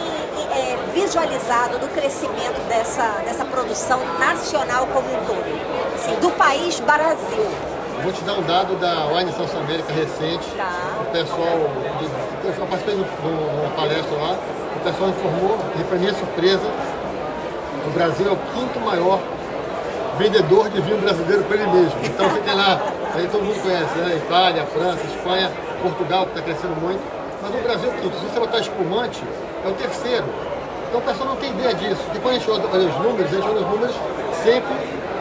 é, 0.53 0.77
visualizado 0.93 1.77
do 1.79 1.87
crescimento 1.89 2.65
dessa, 2.69 3.03
dessa 3.25 3.43
produção 3.43 3.99
nacional 4.17 4.87
como 4.87 5.05
um 5.05 5.25
todo? 5.25 5.43
Assim, 5.95 6.15
do 6.21 6.31
país 6.31 6.79
Brasil. 6.79 7.45
Vou 8.01 8.13
te 8.13 8.21
dar 8.23 8.33
um 8.35 8.41
dado 8.43 8.75
da 8.79 9.07
Wine 9.07 9.33
South 9.33 9.59
América 9.59 9.91
recente. 9.91 10.49
Tá. 10.55 10.71
O 11.01 11.05
pessoal, 11.11 11.59
eu 12.45 12.65
participei 12.67 12.95
de 12.95 13.01
um- 13.01 13.59
uma 13.61 13.69
palestra 13.75 14.15
lá, 14.17 14.37
o 14.77 14.79
pessoal 14.79 15.09
informou, 15.09 15.57
e 15.77 15.83
para 15.83 15.97
minha 15.97 16.13
surpresa, 16.13 16.63
o 17.85 17.89
Brasil 17.89 18.29
é 18.29 18.31
o 18.31 18.37
quinto 18.53 18.79
maior 18.79 19.19
vendedor 20.17 20.69
de 20.69 20.79
vinho 20.81 20.97
brasileiro 20.99 21.43
para 21.43 21.57
ele 21.57 21.67
mesmo. 21.67 21.99
Então 22.03 22.29
você 22.29 22.39
tem 22.39 22.53
lá, 22.55 22.79
aí 23.15 23.27
todo 23.27 23.43
mundo 23.43 23.61
conhece, 23.61 23.95
né? 23.97 24.15
Itália, 24.17 24.65
França, 24.65 25.03
Espanha, 25.05 25.51
Portugal, 25.81 26.25
que 26.25 26.31
está 26.31 26.41
crescendo 26.41 26.75
muito. 26.81 27.01
Mas 27.41 27.55
o 27.55 27.63
Brasil 27.63 27.89
é 27.91 28.01
quinto. 28.01 28.17
Se 28.17 28.25
você 28.25 28.39
botar 28.39 28.59
espumante, 28.59 29.23
é 29.63 29.67
o 29.67 29.73
terceiro. 29.73 30.25
Então 30.87 30.99
o 30.99 31.03
pessoal 31.03 31.29
não 31.29 31.35
tem 31.37 31.49
ideia 31.51 31.73
disso. 31.73 32.01
Porque 32.05 32.19
quando 32.19 32.35
a 32.35 32.37
gente 32.39 32.51
olha 32.51 32.87
os 32.89 32.95
números, 32.99 33.31
a 33.31 33.35
gente 33.35 33.47
olha 33.47 33.61
os 33.61 33.69
números 33.69 33.95
sempre 34.43 34.75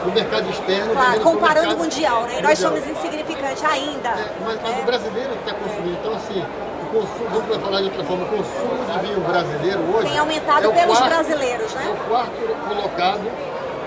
no 0.05 0.11
mercado 0.11 0.49
externo. 0.49 0.93
Claro, 0.93 1.19
comparando 1.21 1.75
o 1.75 1.77
mundial, 1.77 2.23
né? 2.23 2.41
Nós 2.41 2.59
mundial. 2.59 2.71
somos 2.71 2.87
insignificantes 2.87 3.63
ainda. 3.63 4.09
É, 4.09 4.31
mas, 4.45 4.59
mas 4.61 4.71
né? 4.75 4.79
o 4.81 4.85
brasileiro 4.85 5.29
está 5.33 5.53
consumindo. 5.53 5.97
Então, 6.01 6.13
assim, 6.13 6.43
o 6.83 6.85
consumo, 6.91 7.29
vamos 7.29 7.63
falar 7.63 7.77
de 7.79 7.85
outra 7.85 8.03
forma, 8.03 8.23
o 8.23 8.27
consumo 8.27 8.85
de 8.91 8.99
vinho 9.07 9.19
brasileiro 9.21 9.79
hoje. 9.93 10.09
Tem 10.09 10.17
aumentado 10.17 10.71
é 10.71 10.73
pelos 10.73 10.97
quarto- 10.97 11.13
brasileiros, 11.13 11.73
né? 11.73 11.85
É 11.87 11.89
o 11.91 12.09
quarto 12.09 12.67
colocado 12.67 13.21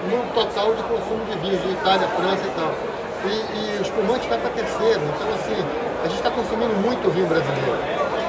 no 0.09 0.35
total 0.35 0.75
de 0.75 0.83
consumo 0.85 1.25
de 1.27 1.39
vinho, 1.39 1.59
de 1.59 1.71
Itália, 1.73 2.09
França 2.09 2.43
e 2.47 2.51
tal. 2.57 2.92
E, 3.25 3.29
e 3.29 3.79
o 3.79 3.83
espumante 3.83 4.29
vai 4.29 4.39
para 4.39 4.51
terceiro. 4.51 5.01
Então, 5.01 5.29
assim, 5.35 5.59
a 6.05 6.09
gente 6.09 6.19
está 6.19 6.31
consumindo 6.31 6.75
muito 6.83 7.11
vinho 7.11 7.27
brasileiro. 7.27 7.79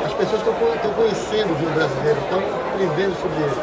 As 0.06 0.14
pessoas 0.14 0.42
estão 0.42 0.94
conhecendo 0.94 1.52
o 1.52 1.56
vinho 1.56 1.72
brasileiro, 1.72 2.20
estão 2.22 2.40
aprendendo 2.40 3.16
sobre 3.18 3.42
ele. 3.42 3.58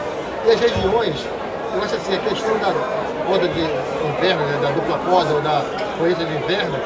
E 0.46 0.50
as 0.50 0.60
regiões, 0.60 1.26
eu 1.74 1.82
acho 1.84 1.94
assim, 1.94 2.16
a 2.16 2.18
questão 2.18 2.58
da 2.58 2.72
poda 3.28 3.46
de 3.46 3.60
inverno, 3.60 4.42
né, 4.46 4.58
da 4.62 4.70
dupla 4.72 4.98
poda 5.06 5.34
ou 5.34 5.40
da 5.40 5.62
colheita 5.98 6.24
de 6.24 6.34
inverno, 6.34 6.76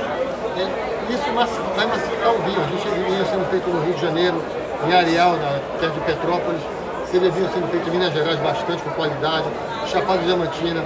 é, 0.58 1.12
isso 1.12 1.24
vai 1.32 1.86
massificar 1.86 2.34
o 2.34 2.38
vinho. 2.42 2.60
A 2.60 2.68
gente 2.68 2.88
vê 2.88 3.02
vinho 3.08 3.26
sendo 3.26 3.48
feito 3.48 3.68
no 3.70 3.80
Rio 3.84 3.94
de 3.94 4.00
Janeiro, 4.02 4.42
em 4.86 4.92
Areal, 4.92 5.36
na 5.36 5.60
terra 5.80 5.92
de 5.92 6.00
Petrópolis. 6.00 6.60
Você 7.06 7.18
vê 7.18 7.30
vinho 7.30 7.48
sendo 7.54 7.70
feito 7.70 7.88
em 7.88 7.92
Minas 7.92 8.12
Gerais 8.12 8.38
bastante 8.40 8.82
com 8.82 8.90
qualidade, 8.90 9.46
Chapada 9.86 10.18
Diamantina. 10.18 10.82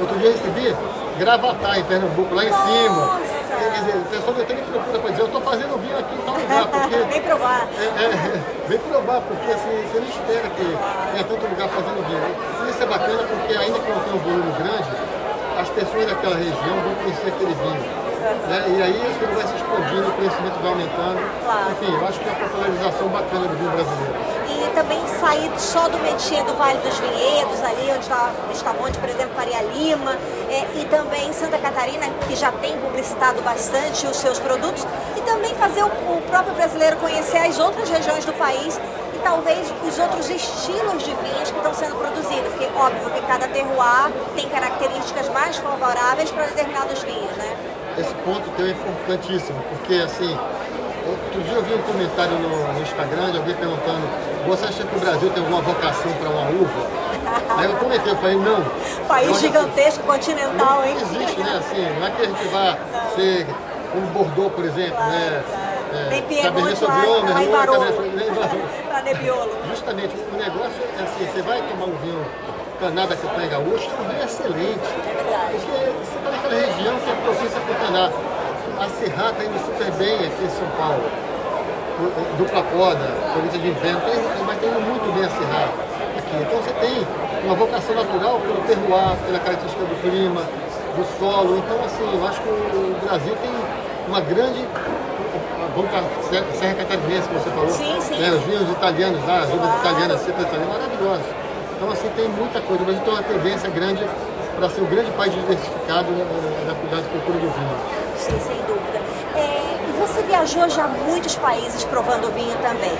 Outro 0.00 0.18
dia 0.18 0.28
eu 0.28 0.32
recebi 0.32 0.76
Gravatar, 1.22 1.78
em 1.78 1.84
Pernambuco, 1.84 2.34
lá 2.34 2.42
em 2.44 2.50
cima. 2.50 2.98
Nossa! 2.98 3.54
Quer 3.54 3.70
dizer, 3.78 3.94
o 3.94 4.04
pessoal 4.10 4.34
até 4.42 4.54
me 4.54 4.62
procura 4.62 4.98
para 4.98 5.10
dizer, 5.10 5.22
eu 5.22 5.26
estou 5.26 5.40
fazendo 5.40 5.78
vinho 5.78 5.98
aqui 5.98 6.14
em 6.18 6.22
tal 6.26 6.34
lugar, 6.34 6.66
porque 6.82 6.96
Vem 6.98 7.22
provar. 7.22 7.68
é, 7.78 8.02
é, 8.02 8.42
vem 8.66 8.78
provar, 8.78 9.20
porque 9.22 9.52
assim, 9.52 9.70
você 9.86 10.00
não 10.02 10.08
espera 10.08 10.48
que 10.50 10.66
tenha 10.66 11.22
tanto 11.22 11.46
lugar 11.46 11.68
fazendo 11.68 12.02
vinho. 12.10 12.70
Isso 12.70 12.82
é 12.82 12.86
bacana 12.86 13.22
porque 13.22 13.54
ainda 13.54 13.78
que 13.78 13.88
não 13.92 14.00
tenha 14.02 14.16
um 14.16 14.18
volume 14.18 14.52
grande, 14.58 14.90
as 15.62 15.68
pessoas 15.68 16.06
daquela 16.10 16.34
região 16.34 16.74
vão 16.82 16.94
conhecer 17.06 17.28
aquele 17.28 17.54
vinho. 17.54 18.02
Né? 18.50 18.58
E 18.66 18.82
aí 18.82 18.98
aquilo 19.14 19.34
vai 19.38 19.46
se 19.46 19.54
expandindo, 19.54 20.08
o 20.08 20.12
conhecimento 20.18 20.58
vai 20.58 20.70
aumentando. 20.74 21.22
Claro. 21.44 21.70
Enfim, 21.70 21.92
eu 21.94 22.06
acho 22.08 22.18
que 22.18 22.26
é 22.26 22.32
uma 22.32 22.40
popularização 22.50 23.06
bacana 23.14 23.46
do 23.46 23.54
vinho 23.54 23.70
brasileiro. 23.70 24.14
E 24.62 24.74
também 24.74 25.00
sair 25.20 25.50
só 25.58 25.88
do 25.88 25.98
métier 25.98 26.44
do 26.44 26.54
Vale 26.54 26.78
dos 26.78 26.96
Vinhedos, 26.98 27.60
ali 27.62 27.90
onde 27.90 28.00
está 28.00 28.30
Estamonte, 28.52 28.96
por 28.98 29.08
exemplo, 29.08 29.34
Faria 29.34 29.60
Lima, 29.62 30.16
é, 30.48 30.80
e 30.80 30.84
também 30.84 31.32
Santa 31.32 31.58
Catarina, 31.58 32.06
que 32.28 32.36
já 32.36 32.52
tem 32.52 32.78
publicitado 32.78 33.42
bastante 33.42 34.06
os 34.06 34.16
seus 34.16 34.38
produtos, 34.38 34.86
e 35.16 35.20
também 35.22 35.52
fazer 35.56 35.82
o, 35.82 35.86
o 35.86 36.22
próprio 36.28 36.54
brasileiro 36.54 36.96
conhecer 36.98 37.38
as 37.38 37.58
outras 37.58 37.88
regiões 37.88 38.24
do 38.24 38.32
país 38.34 38.78
e 39.14 39.18
talvez 39.18 39.72
os 39.86 39.98
outros 39.98 40.30
estilos 40.30 41.02
de 41.02 41.14
vinhos 41.14 41.50
que 41.50 41.56
estão 41.56 41.74
sendo 41.74 41.96
produzidos, 41.96 42.48
porque 42.50 42.68
óbvio 42.76 43.10
que 43.10 43.20
cada 43.26 43.48
terroir 43.48 44.12
tem 44.36 44.48
características 44.48 45.28
mais 45.30 45.56
favoráveis 45.56 46.30
para 46.30 46.46
determinados 46.46 47.02
vinhos, 47.02 47.36
né? 47.36 47.56
Esse 47.98 48.14
ponto 48.24 48.48
teu 48.56 48.66
é 48.66 48.70
importantíssimo, 48.70 49.62
porque 49.70 49.94
assim, 50.02 50.38
outro 51.10 51.40
dia 51.42 51.54
eu 51.54 51.62
vi 51.62 51.74
um 51.74 51.82
comentário 51.82 52.38
no, 52.38 52.72
no 52.72 52.82
Instagram 52.82 53.30
de 53.32 53.38
alguém 53.38 53.54
perguntando, 53.54 54.06
você 54.46 54.64
acha 54.66 54.84
que 54.84 54.96
o 54.96 55.00
Brasil 55.00 55.30
tem 55.30 55.42
alguma 55.42 55.62
vocação 55.62 56.12
para 56.12 56.28
uma 56.28 56.48
uva? 56.50 57.02
Aí 57.56 57.70
eu 57.70 57.76
comentei, 57.76 58.12
eu 58.12 58.16
falei, 58.16 58.36
não. 58.36 58.64
País 59.06 59.30
assim, 59.30 59.40
gigantesco, 59.46 60.02
continental, 60.04 60.76
Não 60.80 60.84
hein? 60.84 60.96
existe, 61.00 61.40
né? 61.40 61.58
Assim, 61.58 61.98
não 61.98 62.06
é 62.06 62.10
que 62.10 62.22
a 62.22 62.24
gente 62.26 62.44
vá 62.48 62.76
ser 63.14 63.46
como 63.92 64.06
Bordeaux, 64.08 64.52
por 64.54 64.64
exemplo, 64.64 64.96
Claro, 64.96 65.10
né? 65.12 65.42
claro. 65.48 65.72
É, 65.92 66.08
Tem 66.08 66.22
Piemonte 66.22 66.68
lá, 66.70 66.76
Sauvignon, 66.76 67.32
lá 67.34 67.42
em 67.42 67.48
Merlot, 67.48 67.52
Barolo. 67.52 68.62
Nebbiolo. 69.04 69.50
Justamente, 69.68 70.14
o 70.32 70.36
negócio 70.36 70.80
é 70.98 71.02
assim, 71.02 71.26
você 71.26 71.42
vai 71.42 71.60
tomar 71.62 71.86
um 71.86 71.96
vinho 71.98 72.24
canada 72.80 73.16
campanha 73.16 73.48
gaúcha, 73.48 73.90
é 73.90 74.00
um 74.00 74.08
vinho 74.08 74.24
excelente. 74.24 74.80
É 74.80 75.14
verdade. 75.14 75.52
Porque 75.52 75.92
você 76.02 76.16
está 76.18 76.30
naquela 76.30 76.54
região 76.54 76.96
que 76.98 77.10
é 77.10 77.14
propícia 77.24 77.60
para 77.60 77.74
canar. 77.74 78.10
A 78.82 78.88
Serra 78.88 79.30
está 79.30 79.44
indo 79.44 79.58
super 79.64 79.90
bem 79.92 80.14
aqui 80.26 80.42
em 80.42 80.50
São 80.50 80.66
Paulo. 80.76 81.02
O- 82.02 82.36
Dupla 82.36 82.62
poda, 82.74 83.06
colheita 83.32 83.58
de 83.58 83.68
inverno, 83.68 84.00
mas 84.46 84.56
está 84.56 84.66
indo 84.66 84.80
muito 84.82 85.06
bem 85.14 85.22
a 85.24 85.30
Serra 85.30 85.68
aqui. 86.18 86.34
Então 86.42 86.58
você 86.58 86.72
tem 86.82 87.06
uma 87.44 87.54
vocação 87.54 87.94
natural 87.94 88.40
pelo 88.40 88.60
terroir, 88.66 89.14
pela 89.26 89.38
característica 89.38 89.84
do 89.84 89.94
clima, 90.02 90.42
do 90.42 91.04
solo. 91.18 91.58
Então, 91.62 91.78
assim, 91.84 92.02
eu 92.02 92.26
acho 92.26 92.40
que 92.42 92.48
o 92.48 92.96
Brasil 93.06 93.34
tem 93.40 93.52
uma 94.08 94.20
grande. 94.20 94.66
Vamos 95.76 95.90
para 95.90 96.00
a 96.00 96.52
Serra- 96.58 96.74
Catarinense, 96.74 97.28
que 97.28 97.34
você 97.34 97.50
falou. 97.50 97.70
Sim, 97.70 98.00
sim. 98.00 98.18
Né, 98.18 98.30
os 98.34 98.42
vinhos 98.42 98.68
italianos 98.68 99.20
lá, 99.26 99.38
as 99.46 99.50
uvas 99.52 99.70
italianas, 99.80 100.20
cepas 100.20 100.42
italianas, 100.42 100.68
maravilhosas. 100.74 101.26
Então, 101.76 101.90
assim, 101.90 102.08
tem 102.16 102.28
muita 102.28 102.60
coisa. 102.60 102.82
Mas 102.84 102.98
tem 103.00 103.12
uma 103.14 103.22
tendência 103.22 103.70
grande 103.70 104.02
para 104.58 104.68
ser 104.68 104.80
um 104.82 104.86
grande 104.90 105.10
país 105.12 105.32
diversificado 105.32 106.08
eh, 106.12 106.64
na 106.66 106.74
cuidado 106.74 107.02
da 107.06 107.10
cultura 107.14 107.38
do 107.38 107.48
vinho. 107.54 107.78
Sim, 108.22 108.38
sem 108.46 108.56
dúvida. 108.68 109.00
É, 109.34 109.78
você 109.98 110.22
viajou 110.22 110.68
já 110.68 110.86
muitos 110.86 111.34
países 111.34 111.82
provando 111.84 112.32
vinho 112.32 112.56
também. 112.58 112.92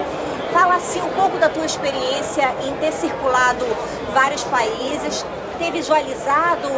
Fala 0.53 0.75
assim 0.75 1.01
um 1.01 1.11
pouco 1.11 1.39
da 1.39 1.49
tua 1.49 1.65
experiência 1.65 2.53
em 2.67 2.73
ter 2.79 2.93
circulado 2.93 3.65
vários 4.13 4.43
países, 4.45 5.25
ter 5.59 5.71
visualizado 5.71 6.69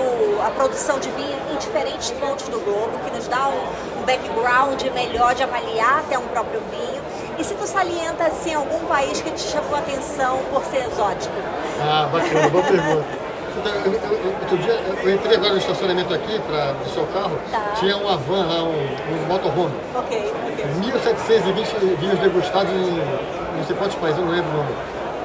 a 0.46 0.50
produção 0.50 0.98
de 0.98 1.08
vinho 1.10 1.38
em 1.52 1.56
diferentes 1.56 2.10
pontos 2.10 2.46
do 2.48 2.60
globo, 2.60 2.98
que 3.02 3.16
nos 3.16 3.26
dá 3.28 3.48
um, 3.48 4.00
um 4.00 4.04
background 4.04 4.82
melhor 4.94 5.34
de 5.34 5.42
avaliar 5.42 6.00
até 6.00 6.18
um 6.18 6.26
próprio 6.28 6.60
vinho. 6.70 7.02
E 7.38 7.42
se 7.42 7.54
tu 7.54 7.66
salienta 7.66 8.24
assim, 8.24 8.54
algum 8.54 8.80
país 8.86 9.22
que 9.22 9.30
te 9.30 9.40
chamou 9.40 9.74
a 9.74 9.78
atenção 9.78 10.38
por 10.52 10.62
ser 10.66 10.86
exótico? 10.86 11.34
Ah, 11.80 12.08
bacana, 12.12 12.48
boa 12.50 12.62
pergunta. 12.62 13.23
Então, 13.56 13.72
eu, 13.72 13.92
eu, 13.92 14.34
outro 14.40 14.58
dia, 14.58 14.80
eu 15.02 15.14
entrei 15.14 15.36
agora 15.36 15.52
no 15.52 15.58
estacionamento 15.58 16.12
aqui 16.12 16.40
para 16.40 16.74
o 17.02 17.06
carro, 17.06 17.38
tá. 17.50 17.74
tinha 17.78 17.96
uma 17.96 18.16
van 18.16 18.46
lá, 18.46 18.62
um, 18.64 18.72
um 18.72 19.26
motorhome. 19.28 19.74
Ok, 19.94 20.32
ok. 20.52 20.64
1.720 20.82 21.96
vinhos 21.98 22.18
degustados 22.18 22.72
em 22.72 23.34
não 23.56 23.64
sei 23.64 23.76
quantos 23.76 23.96
países, 23.96 24.18
eu 24.18 24.26
não 24.26 24.32
lembro 24.32 24.50
o 24.50 24.56
nome. 24.56 24.74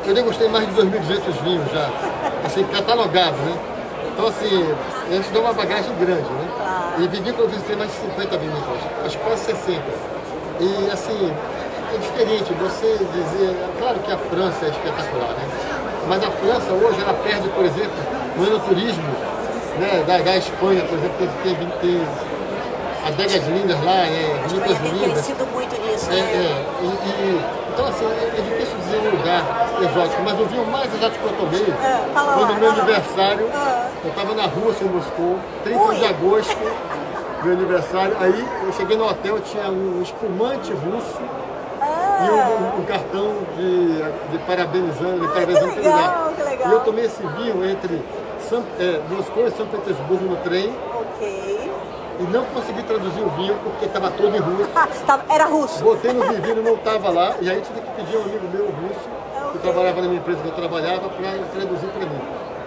Eu 0.06 0.14
degustei 0.14 0.48
mais 0.48 0.68
de 0.68 0.74
2.200 0.82 1.44
vinhos 1.44 1.72
já, 1.72 1.90
assim, 2.46 2.64
catalogados, 2.66 3.40
né? 3.40 3.58
Então, 4.14 4.28
assim, 4.28 4.76
isso 5.12 5.32
deu 5.32 5.42
uma 5.42 5.54
bagagem 5.54 5.94
grande, 6.00 6.30
né? 6.30 6.96
E 7.00 7.08
vivi 7.08 7.34
que 7.34 7.40
eu 7.40 7.48
visitei 7.48 7.76
mais 7.76 7.90
de 7.92 7.98
50 7.98 8.38
vinícolas, 8.38 8.82
acho 9.06 9.18
que 9.18 9.24
quase 9.24 9.46
60. 9.46 9.82
E, 10.60 10.92
assim, 10.92 11.34
é 11.94 11.98
diferente 11.98 12.54
você 12.54 12.98
dizer... 13.14 13.56
Claro 13.80 14.00
que 14.00 14.12
a 14.12 14.18
França 14.18 14.66
é 14.66 14.70
espetacular, 14.70 15.30
né? 15.30 15.48
Mas 16.08 16.24
a 16.24 16.32
França 16.32 16.72
hoje 16.74 17.02
ela 17.02 17.14
perde, 17.24 17.48
por 17.50 17.64
exemplo, 17.64 18.19
no 18.40 18.48
enoturismo 18.48 19.04
né, 19.80 20.04
da, 20.08 20.18
da 20.18 20.38
Espanha, 20.38 20.82
por 20.84 20.98
exemplo, 20.98 21.16
tem, 21.44 21.56
tem, 21.56 21.68
tem 21.82 22.08
adegas 23.06 23.48
lindas 23.48 23.84
lá, 23.84 24.06
é, 24.06 24.42
vinícolas 24.48 24.80
lindas. 24.82 25.28
Tem 25.28 25.48
muito 25.48 25.82
nisso, 25.82 26.10
é, 26.12 26.16
né? 26.16 26.22
É, 26.22 26.66
e, 26.82 26.88
e, 26.88 27.42
então, 27.74 27.88
assim, 27.88 28.06
é, 28.06 28.38
é, 28.38 28.42
difícil 28.42 28.78
dizer 28.80 28.98
um 28.98 29.18
lugar 29.18 29.44
exótico, 29.82 30.22
mas 30.24 30.40
o 30.40 30.46
vinho 30.46 30.66
mais 30.68 30.94
exótico 30.94 31.28
que 31.28 31.34
eu 31.34 31.38
tomei 31.38 31.62
é, 31.62 32.34
foi 32.34 32.46
no 32.46 32.56
meu 32.56 32.72
aniversário. 32.72 33.50
Ah. 33.54 33.90
Eu 34.04 34.10
estava 34.10 34.34
na 34.34 34.44
rua, 34.44 34.74
em 34.82 34.86
Moscou, 34.86 35.40
30 35.64 35.84
Ui. 35.84 35.96
de 35.96 36.06
agosto, 36.06 36.58
meu 37.44 37.54
aniversário. 37.54 38.16
Aí 38.20 38.48
eu 38.66 38.74
cheguei 38.74 38.98
no 38.98 39.10
hotel, 39.10 39.40
tinha 39.42 39.70
um 39.70 40.02
espumante 40.02 40.72
russo 40.74 41.20
e 42.22 42.30
um, 42.32 42.82
um, 42.82 42.86
cartão 42.86 43.34
de, 43.56 44.32
de 44.32 44.38
parabenizando, 44.46 45.22
de 45.22 45.28
parabenizando 45.28 45.72
que 45.72 45.80
legal, 45.80 46.34
que 46.36 46.44
legal. 46.44 46.70
E 46.70 46.74
eu 46.74 46.80
tomei 46.82 47.06
esse 47.06 47.22
vinho 47.22 47.70
entre 47.70 48.02
São, 48.50 48.64
é, 48.80 49.00
Moscou 49.14 49.48
e 49.48 49.52
São 49.52 49.68
Petersburgo 49.68 50.26
no 50.26 50.36
trem. 50.38 50.76
Ok. 51.00 51.72
E 52.20 52.24
não 52.24 52.44
consegui 52.46 52.82
traduzir 52.84 53.22
o 53.22 53.30
vinho 53.30 53.56
porque 53.64 53.86
estava 53.86 54.10
todo 54.12 54.36
em 54.36 54.40
russo. 54.40 54.70
Ah, 54.76 55.20
era 55.30 55.46
russo. 55.46 55.84
Botei 55.84 56.12
no 56.12 56.26
vinho, 56.26 56.64
não 56.64 56.74
estava 56.74 57.12
lá. 57.12 57.36
E 57.40 57.50
aí 57.50 57.62
tive 57.62 57.80
que 57.80 57.92
pedir 57.92 58.16
a 58.18 58.20
um 58.20 58.24
amigo 58.24 58.48
meu 58.52 58.66
russo, 58.66 59.08
okay. 59.38 59.52
que 59.52 59.60
trabalhava 59.60 60.02
na 60.02 60.08
minha 60.08 60.20
empresa 60.20 60.42
que 60.42 60.48
eu 60.48 60.54
trabalhava, 60.54 61.10
para 61.10 61.32
traduzir 61.54 61.88
para 61.88 62.06
mim. 62.08 62.22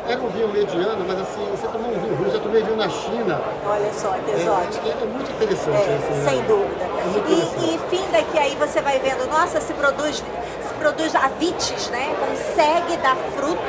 Era 0.09 0.21
um 0.21 0.29
vinho 0.29 0.49
mediano, 0.49 1.05
mas 1.07 1.21
assim, 1.21 1.47
você 1.51 1.67
tomou 1.69 1.91
um 1.91 1.99
vinho 1.99 2.15
russo, 2.15 2.37
eu 2.37 2.41
tomei 2.41 2.63
vinho 2.63 2.77
na 2.77 2.89
China. 2.89 3.41
Olha 3.67 3.93
só, 3.93 4.13
que 4.13 4.31
exótico. 4.31 4.87
É, 4.87 4.91
é, 4.91 5.03
é 5.03 5.07
muito 5.07 5.31
interessante. 5.31 5.91
É, 5.91 5.97
assim, 5.97 6.25
sem 6.25 6.39
né? 6.39 6.45
dúvida. 6.49 6.85
É 6.85 7.31
e, 7.31 7.75
e 7.75 7.79
fim 7.91 8.11
daqui 8.11 8.39
aí 8.39 8.57
você 8.57 8.81
vai 8.81 8.99
vendo, 9.01 9.29
nossa, 9.29 9.61
se 9.61 9.73
produz, 9.75 10.17
se 10.17 10.75
produz 10.79 11.15
a 11.15 11.29
vites, 11.39 11.91
né? 11.91 12.15
Consegue 12.19 12.97
dar 12.99 13.17
fruto 13.37 13.61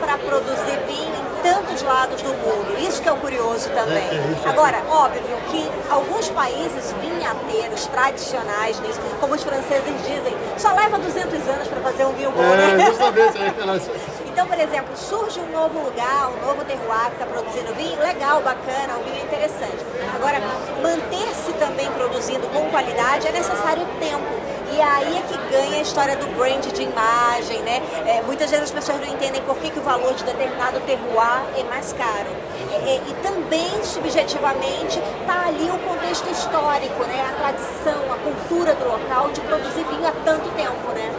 para 0.00 0.18
produzir 0.18 0.78
vinho 0.86 1.14
em 1.14 1.21
tantos 1.42 1.82
lados 1.82 2.22
do 2.22 2.28
mundo. 2.28 2.78
Isso 2.78 3.02
que 3.02 3.08
é 3.08 3.12
o 3.12 3.16
curioso 3.16 3.68
também. 3.70 4.08
É, 4.08 4.46
é 4.46 4.48
Agora, 4.48 4.82
óbvio 4.88 5.22
que 5.50 5.70
alguns 5.90 6.30
países 6.30 6.94
vinhateiros 7.00 7.86
tradicionais 7.86 8.80
nisso, 8.80 9.00
como 9.20 9.34
os 9.34 9.42
franceses 9.42 9.94
dizem, 10.06 10.34
só 10.56 10.72
leva 10.72 10.98
200 10.98 11.48
anos 11.48 11.68
para 11.68 11.80
fazer 11.80 12.04
um 12.06 12.12
vinho 12.12 12.30
bom, 12.30 12.42
é, 12.42 12.56
né? 12.56 12.86
Justamente, 12.86 13.38
é 13.38 14.22
então, 14.32 14.46
por 14.46 14.58
exemplo, 14.58 14.96
surge 14.96 15.40
um 15.40 15.52
novo 15.52 15.78
lugar, 15.78 16.30
um 16.30 16.46
novo 16.46 16.64
terroir 16.64 17.10
que 17.10 17.22
está 17.22 17.26
produzindo 17.26 17.74
vinho, 17.74 18.00
legal, 18.00 18.40
bacana, 18.40 18.96
um 18.98 19.04
vinho 19.04 19.22
interessante. 19.22 19.76
Agora, 20.14 20.40
manter-se 20.82 21.52
também 21.54 21.90
produzindo 21.92 22.46
com 22.48 22.70
qualidade 22.70 23.28
é 23.28 23.32
necessário 23.32 23.86
tempo. 24.00 24.51
E 24.74 24.80
aí 24.80 25.18
é 25.18 25.22
que 25.22 25.36
ganha 25.50 25.76
a 25.76 25.82
história 25.82 26.16
do 26.16 26.26
brand 26.34 26.64
de 26.64 26.82
imagem, 26.82 27.60
né? 27.60 27.82
É, 28.06 28.22
muitas 28.22 28.50
vezes 28.50 28.64
as 28.64 28.70
pessoas 28.70 29.00
não 29.00 29.14
entendem 29.14 29.42
por 29.42 29.56
que, 29.58 29.68
que 29.68 29.78
o 29.78 29.82
valor 29.82 30.14
de 30.14 30.24
determinado 30.24 30.80
terroir 30.80 31.42
é 31.58 31.62
mais 31.64 31.92
caro. 31.92 32.30
É, 32.72 32.94
é, 32.94 33.02
e 33.06 33.14
também, 33.22 33.84
subjetivamente, 33.84 34.98
está 35.20 35.46
ali 35.46 35.70
o 35.70 35.78
contexto 35.80 36.26
histórico, 36.30 37.04
né? 37.04 37.22
A 37.28 37.32
tradição, 37.34 38.11
cultura 38.22 38.74
do 38.74 38.84
local 38.84 39.30
de 39.30 39.40
produzir 39.40 39.84
vinho 39.84 40.06
há 40.06 40.12
tanto 40.24 40.48
tempo, 40.56 40.92
né? 40.94 41.10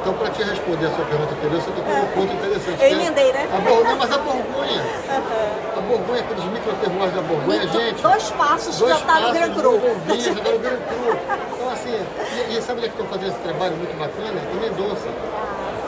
Então, 0.00 0.14
para 0.14 0.30
te 0.30 0.42
responder 0.42 0.86
a 0.86 0.90
sua 0.94 1.04
pergunta 1.04 1.34
anterior, 1.34 1.60
você 1.60 1.70
tocou 1.70 1.94
um 1.94 2.06
ponto 2.06 2.32
interessante. 2.32 2.82
Eu 2.82 2.90
emendei, 2.92 3.32
né? 3.32 3.48
A 3.52 3.58
Borgonha, 3.60 3.96
mas 3.96 4.12
a 4.12 4.18
Borgonha, 4.18 4.82
uhum. 4.82 5.78
a 5.78 5.80
Borgonha, 5.80 6.20
aqueles 6.20 6.44
microterroirs 6.44 7.14
da 7.14 7.20
Borgonha, 7.22 7.60
Mito, 7.60 7.72
gente... 7.78 8.02
Dois 8.02 8.30
passos 8.30 8.78
dois 8.78 8.92
já 8.92 8.98
está 8.98 9.20
no 9.20 9.32
Gran 9.32 9.52
Cru. 9.52 9.78
Vinho, 10.06 10.22
já 10.22 10.30
está 10.32 10.50
no 10.50 10.58
Gran 10.60 10.78
Cru. 10.78 11.18
Então, 11.52 11.70
assim, 11.70 12.06
e, 12.48 12.56
e 12.56 12.62
sabe 12.62 12.78
onde 12.78 12.86
é 12.86 12.90
que 12.90 13.02
estão 13.02 13.06
fazendo 13.06 13.28
esse 13.28 13.40
trabalho 13.40 13.76
muito 13.76 13.98
bacana? 13.98 14.40
Em 14.52 14.56
Mendonça. 14.56 15.08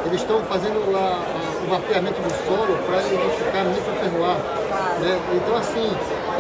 Eles 0.07 0.21
estão 0.23 0.43
fazendo 0.45 0.91
lá 0.91 1.21
o 1.63 1.71
mapeamento 1.71 2.21
do 2.21 2.31
solo 2.45 2.77
para 2.85 3.01
identificar 3.07 3.65
microterroir. 3.65 4.37
Né? 5.01 5.21
Então, 5.33 5.57
assim, 5.57 5.87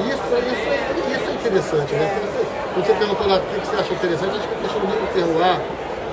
isso, 0.00 0.26
isso, 0.26 0.68
é, 0.68 1.14
isso 1.14 1.30
é 1.30 1.34
interessante, 1.34 1.92
né? 1.94 2.29
Quando 2.72 2.86
você 2.86 2.94
perguntou 2.94 3.26
lá 3.26 3.36
o 3.36 3.40
que 3.40 3.66
você 3.66 3.76
acha 3.76 3.92
interessante, 3.94 4.36
acho 4.36 4.48
que 4.48 4.54
a 4.54 4.58
questão 4.58 4.80
do 4.80 4.86
microterroir 4.86 5.60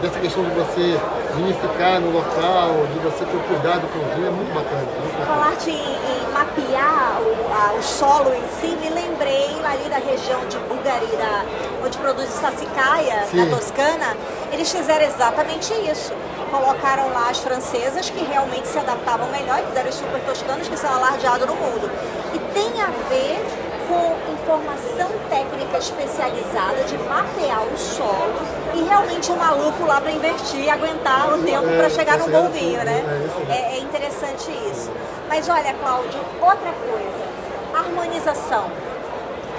dessa 0.02 0.20
questão 0.20 0.44
de 0.44 0.50
você 0.52 1.00
vinificar 1.36 2.00
no 2.00 2.12
local, 2.12 2.86
de 2.94 3.00
você 3.00 3.26
ter 3.26 3.38
cuidado 3.48 3.88
com 3.94 4.00
o 4.00 4.16
vinho, 4.16 4.28
é 4.28 4.32
muito 4.32 4.54
bacana. 4.54 4.82
Muito 4.82 5.20
bacana. 5.20 5.38
Falar-te 5.38 5.70
em, 5.70 5.74
em, 5.76 6.32
mapear 6.34 7.22
o, 7.22 7.54
a, 7.54 7.74
o, 7.74 7.84
solo 7.84 8.34
em 8.34 8.44
si, 8.60 8.76
me 8.76 8.90
lembrei 8.90 9.50
ali 9.66 9.90
da 9.90 9.98
região 9.98 10.46
de 10.48 10.58
Bulgarira, 10.60 11.46
onde 11.86 11.98
produz 11.98 12.30
sassicaia, 12.30 13.28
na 13.34 13.46
Toscana, 13.56 14.18
eles 14.52 14.72
fizeram 14.72 15.06
exatamente 15.06 15.74
isso. 15.92 16.14
Colocaram 16.50 17.10
lá 17.14 17.30
as 17.30 17.40
francesas 17.40 18.10
que 18.10 18.24
realmente 18.24 18.68
se 18.68 18.80
adaptavam 18.80 19.30
melhor 19.30 19.60
e 19.60 19.68
fizeram 19.68 19.90
os 19.90 19.96
super 19.96 20.22
toscanos 20.22 20.68
que 20.68 20.78
são 20.78 20.92
alardeados 20.94 21.46
no 21.46 21.56
mundo. 21.56 21.90
E 22.34 22.40
tem 22.54 22.82
a 22.82 22.88
ver 23.10 23.46
com 23.88 24.16
informação 24.48 25.10
técnica 25.30 25.78
especializada 25.78 26.82
de 26.86 26.98
mapear 27.00 27.64
o 27.64 27.78
solo 27.78 28.34
e 28.74 28.82
realmente 28.84 29.30
um 29.30 29.36
maluco 29.36 29.86
lá 29.86 30.00
para 30.00 30.12
investir 30.12 30.62
e 30.62 30.70
aguentar 30.70 31.34
o 31.34 31.44
tempo 31.44 31.68
para 31.68 31.90
chegar 31.90 32.18
no 32.18 32.30
bom 32.30 32.50
vinho, 32.50 32.82
né? 32.86 33.04
É, 33.50 33.76
é 33.76 33.80
interessante 33.80 34.50
isso. 34.72 34.90
Mas 35.28 35.50
olha, 35.50 35.74
Cláudio, 35.74 36.20
outra 36.42 36.72
coisa, 36.72 37.78
harmonização. 37.78 38.72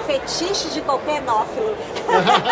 Fetiche 0.07 0.69
de 0.69 0.81
qualquer 0.81 1.21
nófilo. 1.21 1.77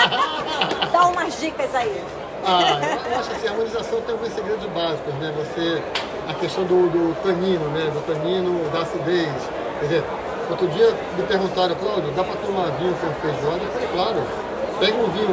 Dá 0.93 1.07
umas 1.07 1.39
dicas 1.39 1.73
aí. 1.73 2.03
Ah, 2.45 2.79
eu 3.09 3.19
acho 3.19 3.31
assim, 3.31 3.47
a 3.47 3.51
harmonização 3.51 3.99
tem 4.01 4.13
alguns 4.13 4.31
segredos 4.31 4.65
básicos, 4.67 5.11
né? 5.15 5.33
Você, 5.37 5.81
a 6.29 6.35
questão 6.35 6.65
do, 6.65 6.87
do 6.87 7.15
tanino, 7.23 7.67
né? 7.69 7.89
Do 7.91 8.05
tanino, 8.05 8.69
da 8.69 8.81
acidez. 8.81 9.33
Quer 9.79 9.85
dizer, 9.87 10.03
Outro 10.49 10.67
dia 10.69 10.93
me 11.17 11.23
perguntaram, 11.23 11.75
Cláudio, 11.75 12.09
dá 12.15 12.23
para 12.23 12.35
tomar 12.37 12.71
vinho 12.79 12.95
com 12.95 13.11
feijoada? 13.19 13.59
Eu 13.63 13.71
falei, 13.71 13.87
claro. 13.91 14.23
Pega 14.79 14.95
um 14.95 15.09
vinho 15.09 15.27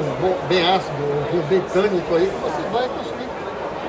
bem 0.49 0.67
ácido, 0.67 0.97
um 0.97 1.31
vinho 1.31 1.43
bem 1.45 1.61
tânico 1.73 2.15
aí, 2.17 2.27
que 2.27 2.41
você 2.41 2.63
vai 2.73 2.89
conseguir 2.89 3.29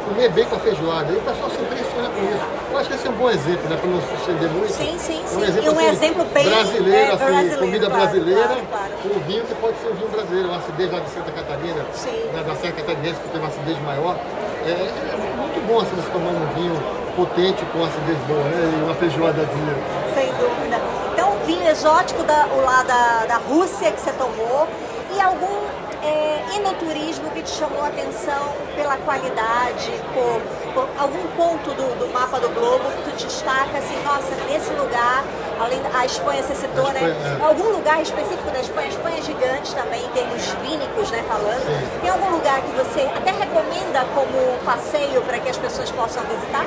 comer 0.06 0.30
bem 0.30 0.46
com 0.46 0.56
a 0.56 0.60
feijoada. 0.60 1.12
E 1.12 1.16
o 1.16 1.22
pessoal 1.22 1.50
se 1.50 1.62
impressiona 1.62 2.10
com 2.10 2.22
isso. 2.22 2.46
Eu 2.72 2.78
acho 2.78 2.90
que 2.90 2.96
esse 2.96 3.08
é 3.08 3.10
um 3.10 3.14
bom 3.14 3.30
exemplo, 3.32 3.70
né? 3.70 3.78
Para 3.78 3.90
não 3.90 4.02
se 4.02 4.14
estender 4.14 4.50
muito. 4.52 4.74
Sim, 4.74 4.96
sim, 5.00 5.24
sim. 5.26 5.38
Um 5.38 5.44
exemplo, 5.44 5.66
e 5.66 5.70
um 5.70 5.80
assim, 5.80 5.88
exemplo 5.88 6.26
bem 6.26 6.46
brasileiro, 6.46 6.94
é, 6.94 7.12
assim, 7.12 7.26
brasileiro, 7.26 7.60
comida 7.60 7.88
claro, 7.88 8.02
brasileira, 8.02 8.48
claro, 8.48 8.62
claro. 8.70 8.92
com 9.02 9.10
um 9.10 9.20
vinho 9.26 9.44
que 9.46 9.56
pode 9.56 9.78
ser 9.80 9.88
um 9.88 9.96
vinho 9.96 10.10
brasileiro, 10.10 10.48
uma 10.50 10.58
acidez 10.58 10.92
lá 10.92 11.00
de 11.00 11.10
Santa 11.10 11.32
Catarina, 11.32 11.82
né, 11.82 12.44
da 12.46 12.56
Serra 12.56 12.74
Catarinense, 12.74 13.20
que 13.20 13.30
tem 13.30 13.40
uma 13.40 13.50
acidez 13.50 13.82
maior. 13.82 14.16
É, 14.62 14.70
é 14.70 15.36
muito 15.42 15.58
bom 15.66 15.80
assim, 15.80 15.96
você 15.96 16.12
tomar 16.12 16.30
um 16.30 16.46
vinho 16.54 16.78
potente 17.16 17.66
com 17.72 17.82
acidez 17.82 18.18
boa, 18.28 18.44
né? 18.44 18.78
E 18.78 18.84
uma 18.84 18.94
feijoadazinha. 18.94 19.76
Sem 20.14 20.28
dúvida 20.36 21.05
vinho 21.46 21.68
exótico 21.70 22.24
da, 22.24 22.46
o 22.48 22.62
lá 22.66 22.84
da, 22.84 23.26
da 23.28 23.38
Rússia 23.38 23.92
que 23.92 24.00
você 24.02 24.12
tomou 24.14 24.68
e 25.16 25.22
algum 25.22 25.66
é, 26.04 26.58
enoturismo 26.58 27.30
que 27.32 27.42
te 27.42 27.50
chamou 27.52 27.84
a 27.84 27.88
atenção 27.88 28.50
pela 28.76 28.98
qualidade, 28.98 29.92
por, 30.14 30.42
por 30.74 30.88
algum 31.00 31.26
ponto 31.36 31.72
do, 31.72 32.00
do, 32.00 32.14
mapa 32.14 32.40
do 32.40 32.50
globo 32.50 32.84
que 32.92 33.10
tu 33.12 33.26
destaca 33.26 33.78
assim, 33.78 33.96
nossa, 34.04 34.30
nesse 34.50 34.72
lugar, 34.74 35.24
além 35.60 35.82
da 35.82 36.06
Espanha 36.06 36.44
você 36.44 36.54
citou, 36.56 36.92
né? 36.92 37.02
É. 37.02 37.44
Algum 37.44 37.70
lugar 37.72 38.02
específico 38.02 38.50
da 38.52 38.60
Espanha, 38.60 38.88
a 38.88 38.90
Espanha 38.90 39.18
é 39.18 39.22
gigante 39.22 39.74
também 39.74 40.04
em 40.06 40.10
termos 40.10 40.44
vínicos, 40.62 41.10
né, 41.12 41.24
falando. 41.28 41.66
Sim. 41.66 42.00
Tem 42.02 42.10
algum 42.10 42.30
lugar 42.32 42.62
que 42.62 42.72
você 42.72 43.02
até 43.16 43.32
recomenda 43.32 44.06
como 44.14 44.60
passeio 44.66 45.22
para 45.22 45.40
que 45.40 45.50
as 45.50 45.58
pessoas 45.58 45.90
possam 45.92 46.24
visitar? 46.24 46.66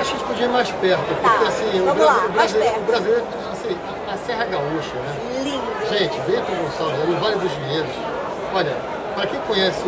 acho 0.00 0.10
que 0.10 0.16
a 0.16 0.18
gente 0.18 0.24
podia 0.24 0.44
ir 0.46 0.48
mais 0.48 0.70
perto, 0.72 1.04
porque 1.06 1.22
Tá, 1.22 1.48
assim, 1.48 1.80
o, 1.80 1.84
vamos 1.84 2.02
Bra- 2.04 2.12
lá, 2.12 2.26
o 2.26 2.32
mais 2.32 2.52
perto. 2.52 2.90
o 2.90 2.94
assim, 2.96 3.14
a, 3.14 3.18
a 3.18 3.43
Serra 4.26 4.44
Gaúcha, 4.46 4.94
né? 4.94 5.42
Lindo. 5.42 5.88
Gente, 5.88 6.18
Bento 6.20 6.50
Gonçalves, 6.50 7.02
ali, 7.02 7.12
o 7.12 7.16
Vale 7.20 7.36
dos 7.36 7.52
Vinhedos. 7.52 7.94
Olha, 8.54 8.72
para 9.14 9.26
quem 9.26 9.40
conhece, 9.40 9.82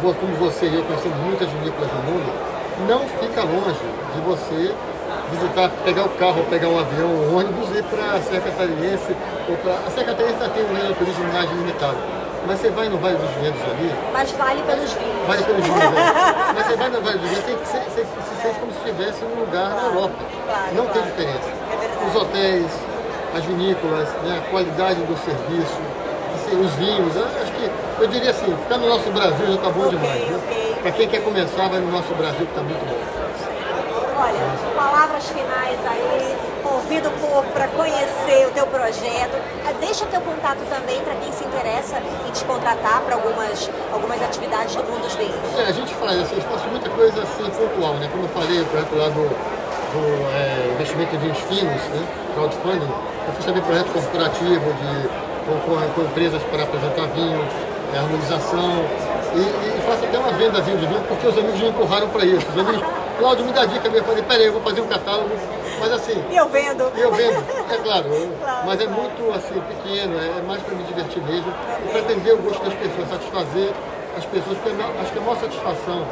como 0.00 0.34
você 0.36 0.66
e 0.66 0.74
eu 0.74 0.84
conhecemos 0.84 1.16
muitas 1.18 1.48
vinícolas 1.48 1.88
no 1.92 2.02
mundo, 2.10 2.32
não 2.88 3.00
fica 3.20 3.42
longe 3.42 3.78
de 4.14 4.20
você 4.22 4.74
visitar, 5.30 5.70
pegar 5.84 6.04
o 6.04 6.08
carro, 6.10 6.44
pegar 6.50 6.68
um 6.68 6.78
avião, 6.78 7.08
um 7.08 7.38
ônibus 7.38 7.68
e 7.70 7.78
ir 7.78 7.84
para 7.84 8.16
a 8.16 8.22
Serra 8.22 8.40
Catarinense. 8.40 9.16
Ou 9.48 9.56
pra, 9.58 9.74
a 9.86 9.90
Serra 9.90 10.06
Catarinense 10.06 10.42
ainda 10.42 10.54
tem 10.54 10.64
um 10.64 10.74
linha 10.74 10.94
turismo 10.94 11.32
mais 11.32 11.50
limitado. 11.50 11.98
Mas 12.44 12.58
você 12.58 12.70
vai 12.70 12.88
no 12.88 12.98
Vale 12.98 13.16
dos 13.16 13.30
Vinhedos 13.36 13.62
ali, 13.62 13.94
Mas 14.12 14.32
vale 14.32 14.62
pelos 14.62 14.92
vinhos. 14.92 15.26
Vale 15.28 15.44
pelo 15.44 15.62
vinho, 15.62 15.76
né? 15.76 16.12
Mas 16.56 16.66
você 16.66 16.76
vai 16.76 16.88
no 16.88 17.00
Vale 17.00 17.18
do 17.18 17.28
Vinhedo, 17.28 17.42
você, 17.42 17.78
você, 17.78 17.78
você 17.78 18.02
se 18.02 18.42
sente 18.42 18.58
como 18.58 18.72
se 18.72 18.78
estivesse 18.78 19.24
num 19.24 19.40
lugar 19.40 19.70
na 19.70 19.82
Europa. 19.82 20.14
claro, 20.46 20.74
não 20.74 20.86
tem 20.86 21.02
claro. 21.02 21.10
diferença. 21.10 21.48
É. 21.48 22.08
Os 22.08 22.16
hotéis, 22.16 22.72
as 23.34 23.44
vinícolas, 23.44 24.08
né, 24.24 24.42
a 24.44 24.50
qualidade 24.50 25.00
do 25.02 25.16
serviço, 25.24 25.78
assim, 26.34 26.60
os 26.60 26.72
vinhos. 26.74 27.16
Acho 27.16 27.52
que, 27.52 27.70
eu 28.02 28.06
diria 28.08 28.30
assim, 28.30 28.54
ficar 28.62 28.78
no 28.78 28.88
nosso 28.88 29.10
Brasil 29.10 29.46
já 29.46 29.54
está 29.54 29.70
bom 29.70 29.88
demais. 29.88 30.28
né? 30.28 30.40
Para 30.82 30.90
quem 30.92 31.08
quer 31.08 31.22
começar, 31.22 31.68
vai 31.68 31.80
no 31.80 31.90
nosso 31.90 32.12
Brasil 32.14 32.44
que 32.46 32.52
está 32.52 32.62
muito 32.62 32.84
bom. 32.84 33.22
Olha, 34.18 34.74
palavras 34.76 35.24
finais 35.28 35.78
aí, 35.88 36.36
convido 36.62 37.08
o 37.08 37.12
povo 37.12 37.44
para 37.52 37.66
conhecer 37.68 38.46
o 38.46 38.50
teu 38.50 38.66
projeto. 38.66 39.34
Ah, 39.66 39.72
Deixa 39.80 40.06
teu 40.06 40.20
contato 40.20 40.58
também 40.70 41.00
para 41.00 41.14
quem 41.16 41.32
se 41.32 41.44
interessa 41.44 41.96
em 42.28 42.30
te 42.30 42.44
contratar 42.44 43.00
para 43.02 43.14
algumas, 43.16 43.68
algumas 43.92 44.22
atividades 44.22 44.74
do 44.76 44.84
mundo 44.84 45.02
dos 45.02 45.14
vinhos. 45.14 45.34
É, 45.58 45.62
a 45.68 45.72
gente 45.72 45.92
faz, 45.94 46.20
assim, 46.20 46.36
eu 46.36 46.42
faço 46.42 46.68
muita 46.68 46.88
coisa 46.90 47.22
assim 47.22 47.50
pontual, 47.50 47.94
né? 47.94 48.08
Como 48.12 48.24
eu 48.24 48.28
falei, 48.28 48.60
o 48.60 48.66
projeto 48.66 48.94
lá 48.96 49.08
do, 49.08 49.22
do 49.26 50.28
é, 50.36 50.72
investimento 50.74 51.14
em 51.16 51.18
vinhos 51.18 51.38
finos, 51.38 51.82
né? 51.82 52.06
Crowdfunding, 52.34 52.90
eu 53.28 53.32
fiz 53.34 53.44
também 53.44 53.62
projeto 53.62 53.92
corporativo 53.92 54.72
de, 54.74 55.08
com, 55.46 55.60
com- 55.66 55.88
com 55.94 56.00
empresas 56.02 56.42
para 56.44 56.62
apresentar 56.62 57.06
vinho, 57.14 57.44
é, 57.94 57.98
harmonização. 57.98 58.84
E, 59.34 59.38
e 59.40 59.82
faço 59.86 60.04
até 60.04 60.18
uma 60.18 60.32
vendazinha 60.32 60.76
de 60.76 60.86
vinho, 60.86 61.00
porque 61.08 61.26
os 61.26 61.38
amigos 61.38 61.58
me 61.60 61.68
empurraram 61.68 62.08
para 62.10 62.24
isso. 62.24 62.46
Os 62.54 62.58
amigos, 62.58 62.82
Cláudio, 63.18 63.44
me 63.46 63.52
dá 63.52 63.64
dica. 63.64 63.88
Eu 63.88 64.04
falei, 64.04 64.22
peraí, 64.22 64.46
eu 64.46 64.52
vou 64.52 64.62
fazer 64.62 64.80
um 64.82 64.86
catálogo. 64.86 65.30
Mas 65.80 65.92
assim, 65.92 66.22
E 66.30 66.36
eu 66.36 66.48
vendo. 66.48 66.92
e 66.94 67.00
eu 67.00 67.10
vendo, 67.12 67.42
é 67.70 67.76
claro, 67.78 68.06
eu- 68.12 68.30
Claro, 68.40 68.66
mas 68.66 68.80
é 68.80 68.84
claro. 68.84 69.00
muito 69.02 69.34
assim, 69.34 69.60
pequeno, 69.60 70.14
é 70.18 70.42
mais 70.46 70.62
para 70.62 70.74
me 70.76 70.82
divertir 70.84 71.22
mesmo, 71.24 71.52
e 71.84 71.88
para 71.90 72.00
atender 72.00 72.32
o 72.34 72.38
gosto 72.38 72.62
das 72.64 72.74
pessoas, 72.74 73.08
satisfazer 73.08 73.72
as 74.16 74.24
pessoas, 74.26 74.56
porque 74.58 74.76
maior- 74.76 74.92
acho 75.02 75.12
que 75.12 75.18
a 75.18 75.22
maior 75.22 75.36
satisfação 75.40 76.04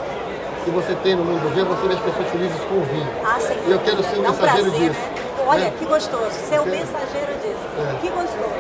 que 0.65 0.71
você 0.71 0.95
tem 1.05 1.15
no 1.15 1.25
mundo 1.25 1.43
do 1.43 1.51
vinho 1.55 1.67
é 1.67 1.69
você 1.69 1.87
ver 1.87 1.95
as 1.95 2.01
pessoas 2.01 2.29
felizes 2.31 2.61
com 2.69 2.75
o 2.77 2.83
vinho. 2.83 3.07
Ah, 3.25 3.39
sem 3.39 3.57
E 3.69 3.71
eu 3.71 3.79
quero 3.81 4.03
ser 4.03 4.19
um 4.19 4.23
Dá 4.23 4.29
um 4.29 4.33
mensageiro 4.33 4.71
prazer, 4.73 4.89
disso. 4.91 5.01
né? 5.01 5.20
Olha, 5.47 5.65
né? 5.65 5.73
que 5.79 5.85
gostoso. 5.85 6.31
Ser 6.49 6.59
o 6.61 6.63
É. 6.63 6.67
mensageiro 6.67 7.33
disso. 7.43 7.59
É. 7.79 7.95
Que 8.01 8.09
gostoso. 8.09 8.55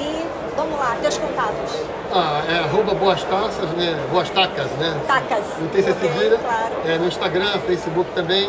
E 0.00 0.24
vamos 0.56 0.78
lá, 0.78 0.96
teus 1.00 1.18
contatos. 1.18 1.72
Ah, 2.14 2.40
é 2.48 2.58
arroba 2.60 2.94
boas 2.94 3.22
taças, 3.24 3.68
né? 3.70 3.98
Boas 4.10 4.30
tacas, 4.30 4.66
né? 4.78 4.96
Tacas. 5.06 5.44
Não 5.60 5.68
tem 5.68 5.82
Ok, 5.82 5.94
cedilha. 5.94 6.38
claro. 6.38 6.72
É, 6.86 6.96
no 6.98 7.06
Instagram, 7.08 7.58
Facebook 7.66 8.10
também. 8.14 8.48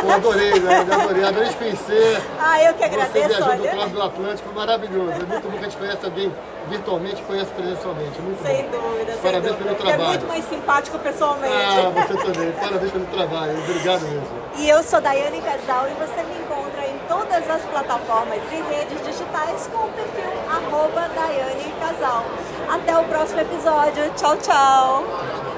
Pô, 0.01 0.11
adorei, 0.11 0.57
né? 0.59 0.85
adorei, 0.91 1.23
adorei 1.23 1.49
te 1.49 1.55
conhecer. 1.55 2.21
ah, 2.39 2.63
eu 2.63 2.73
que 2.73 2.79
Você 2.79 2.85
agradeço, 2.85 3.27
viajou 3.27 3.37
do 3.45 3.51
olha. 3.51 3.61
outro 3.61 3.77
lado 3.79 3.89
do 3.91 4.01
Atlântico, 4.03 4.53
maravilhoso. 4.55 5.11
É 5.11 5.25
muito 5.25 5.43
bom 5.43 5.51
que 5.51 5.57
a 5.57 5.61
gente 5.63 5.77
conhece 5.77 6.05
alguém 6.05 6.33
virtualmente 6.67 7.21
conhece 7.23 7.49
presencialmente. 7.51 8.21
Muito 8.21 8.43
Sem 8.45 8.63
bom. 8.69 8.77
dúvida, 8.77 9.13
sem 9.13 9.21
Parabéns 9.21 9.55
pelo 9.55 9.71
É 9.71 9.73
trabalho. 9.75 10.03
muito 10.09 10.27
mais 10.27 10.45
simpático 10.49 10.99
pessoalmente. 10.99 11.53
Ah, 11.55 11.91
você 11.95 12.13
também. 12.31 12.51
Parabéns 12.51 12.91
pelo 12.91 13.05
trabalho. 13.07 13.57
Obrigado 13.59 14.01
mesmo. 14.01 14.27
E 14.57 14.69
eu 14.69 14.83
sou 14.83 15.01
Daiane 15.01 15.41
Casal 15.41 15.87
e 15.87 15.93
você 15.93 16.21
me 16.23 16.35
encontra 16.37 16.85
em 16.85 16.99
todas 17.07 17.49
as 17.49 17.61
plataformas 17.63 18.39
e 18.51 18.61
redes 18.75 19.03
digitais 19.03 19.67
com 19.73 19.85
o 19.87 19.89
perfil 19.89 20.29
arroba 20.47 21.09
Daiane 21.15 21.73
Casal. 21.79 22.23
Até 22.71 22.95
o 22.99 23.03
próximo 23.05 23.39
episódio. 23.41 24.11
Tchau, 24.15 24.37
tchau! 24.37 25.48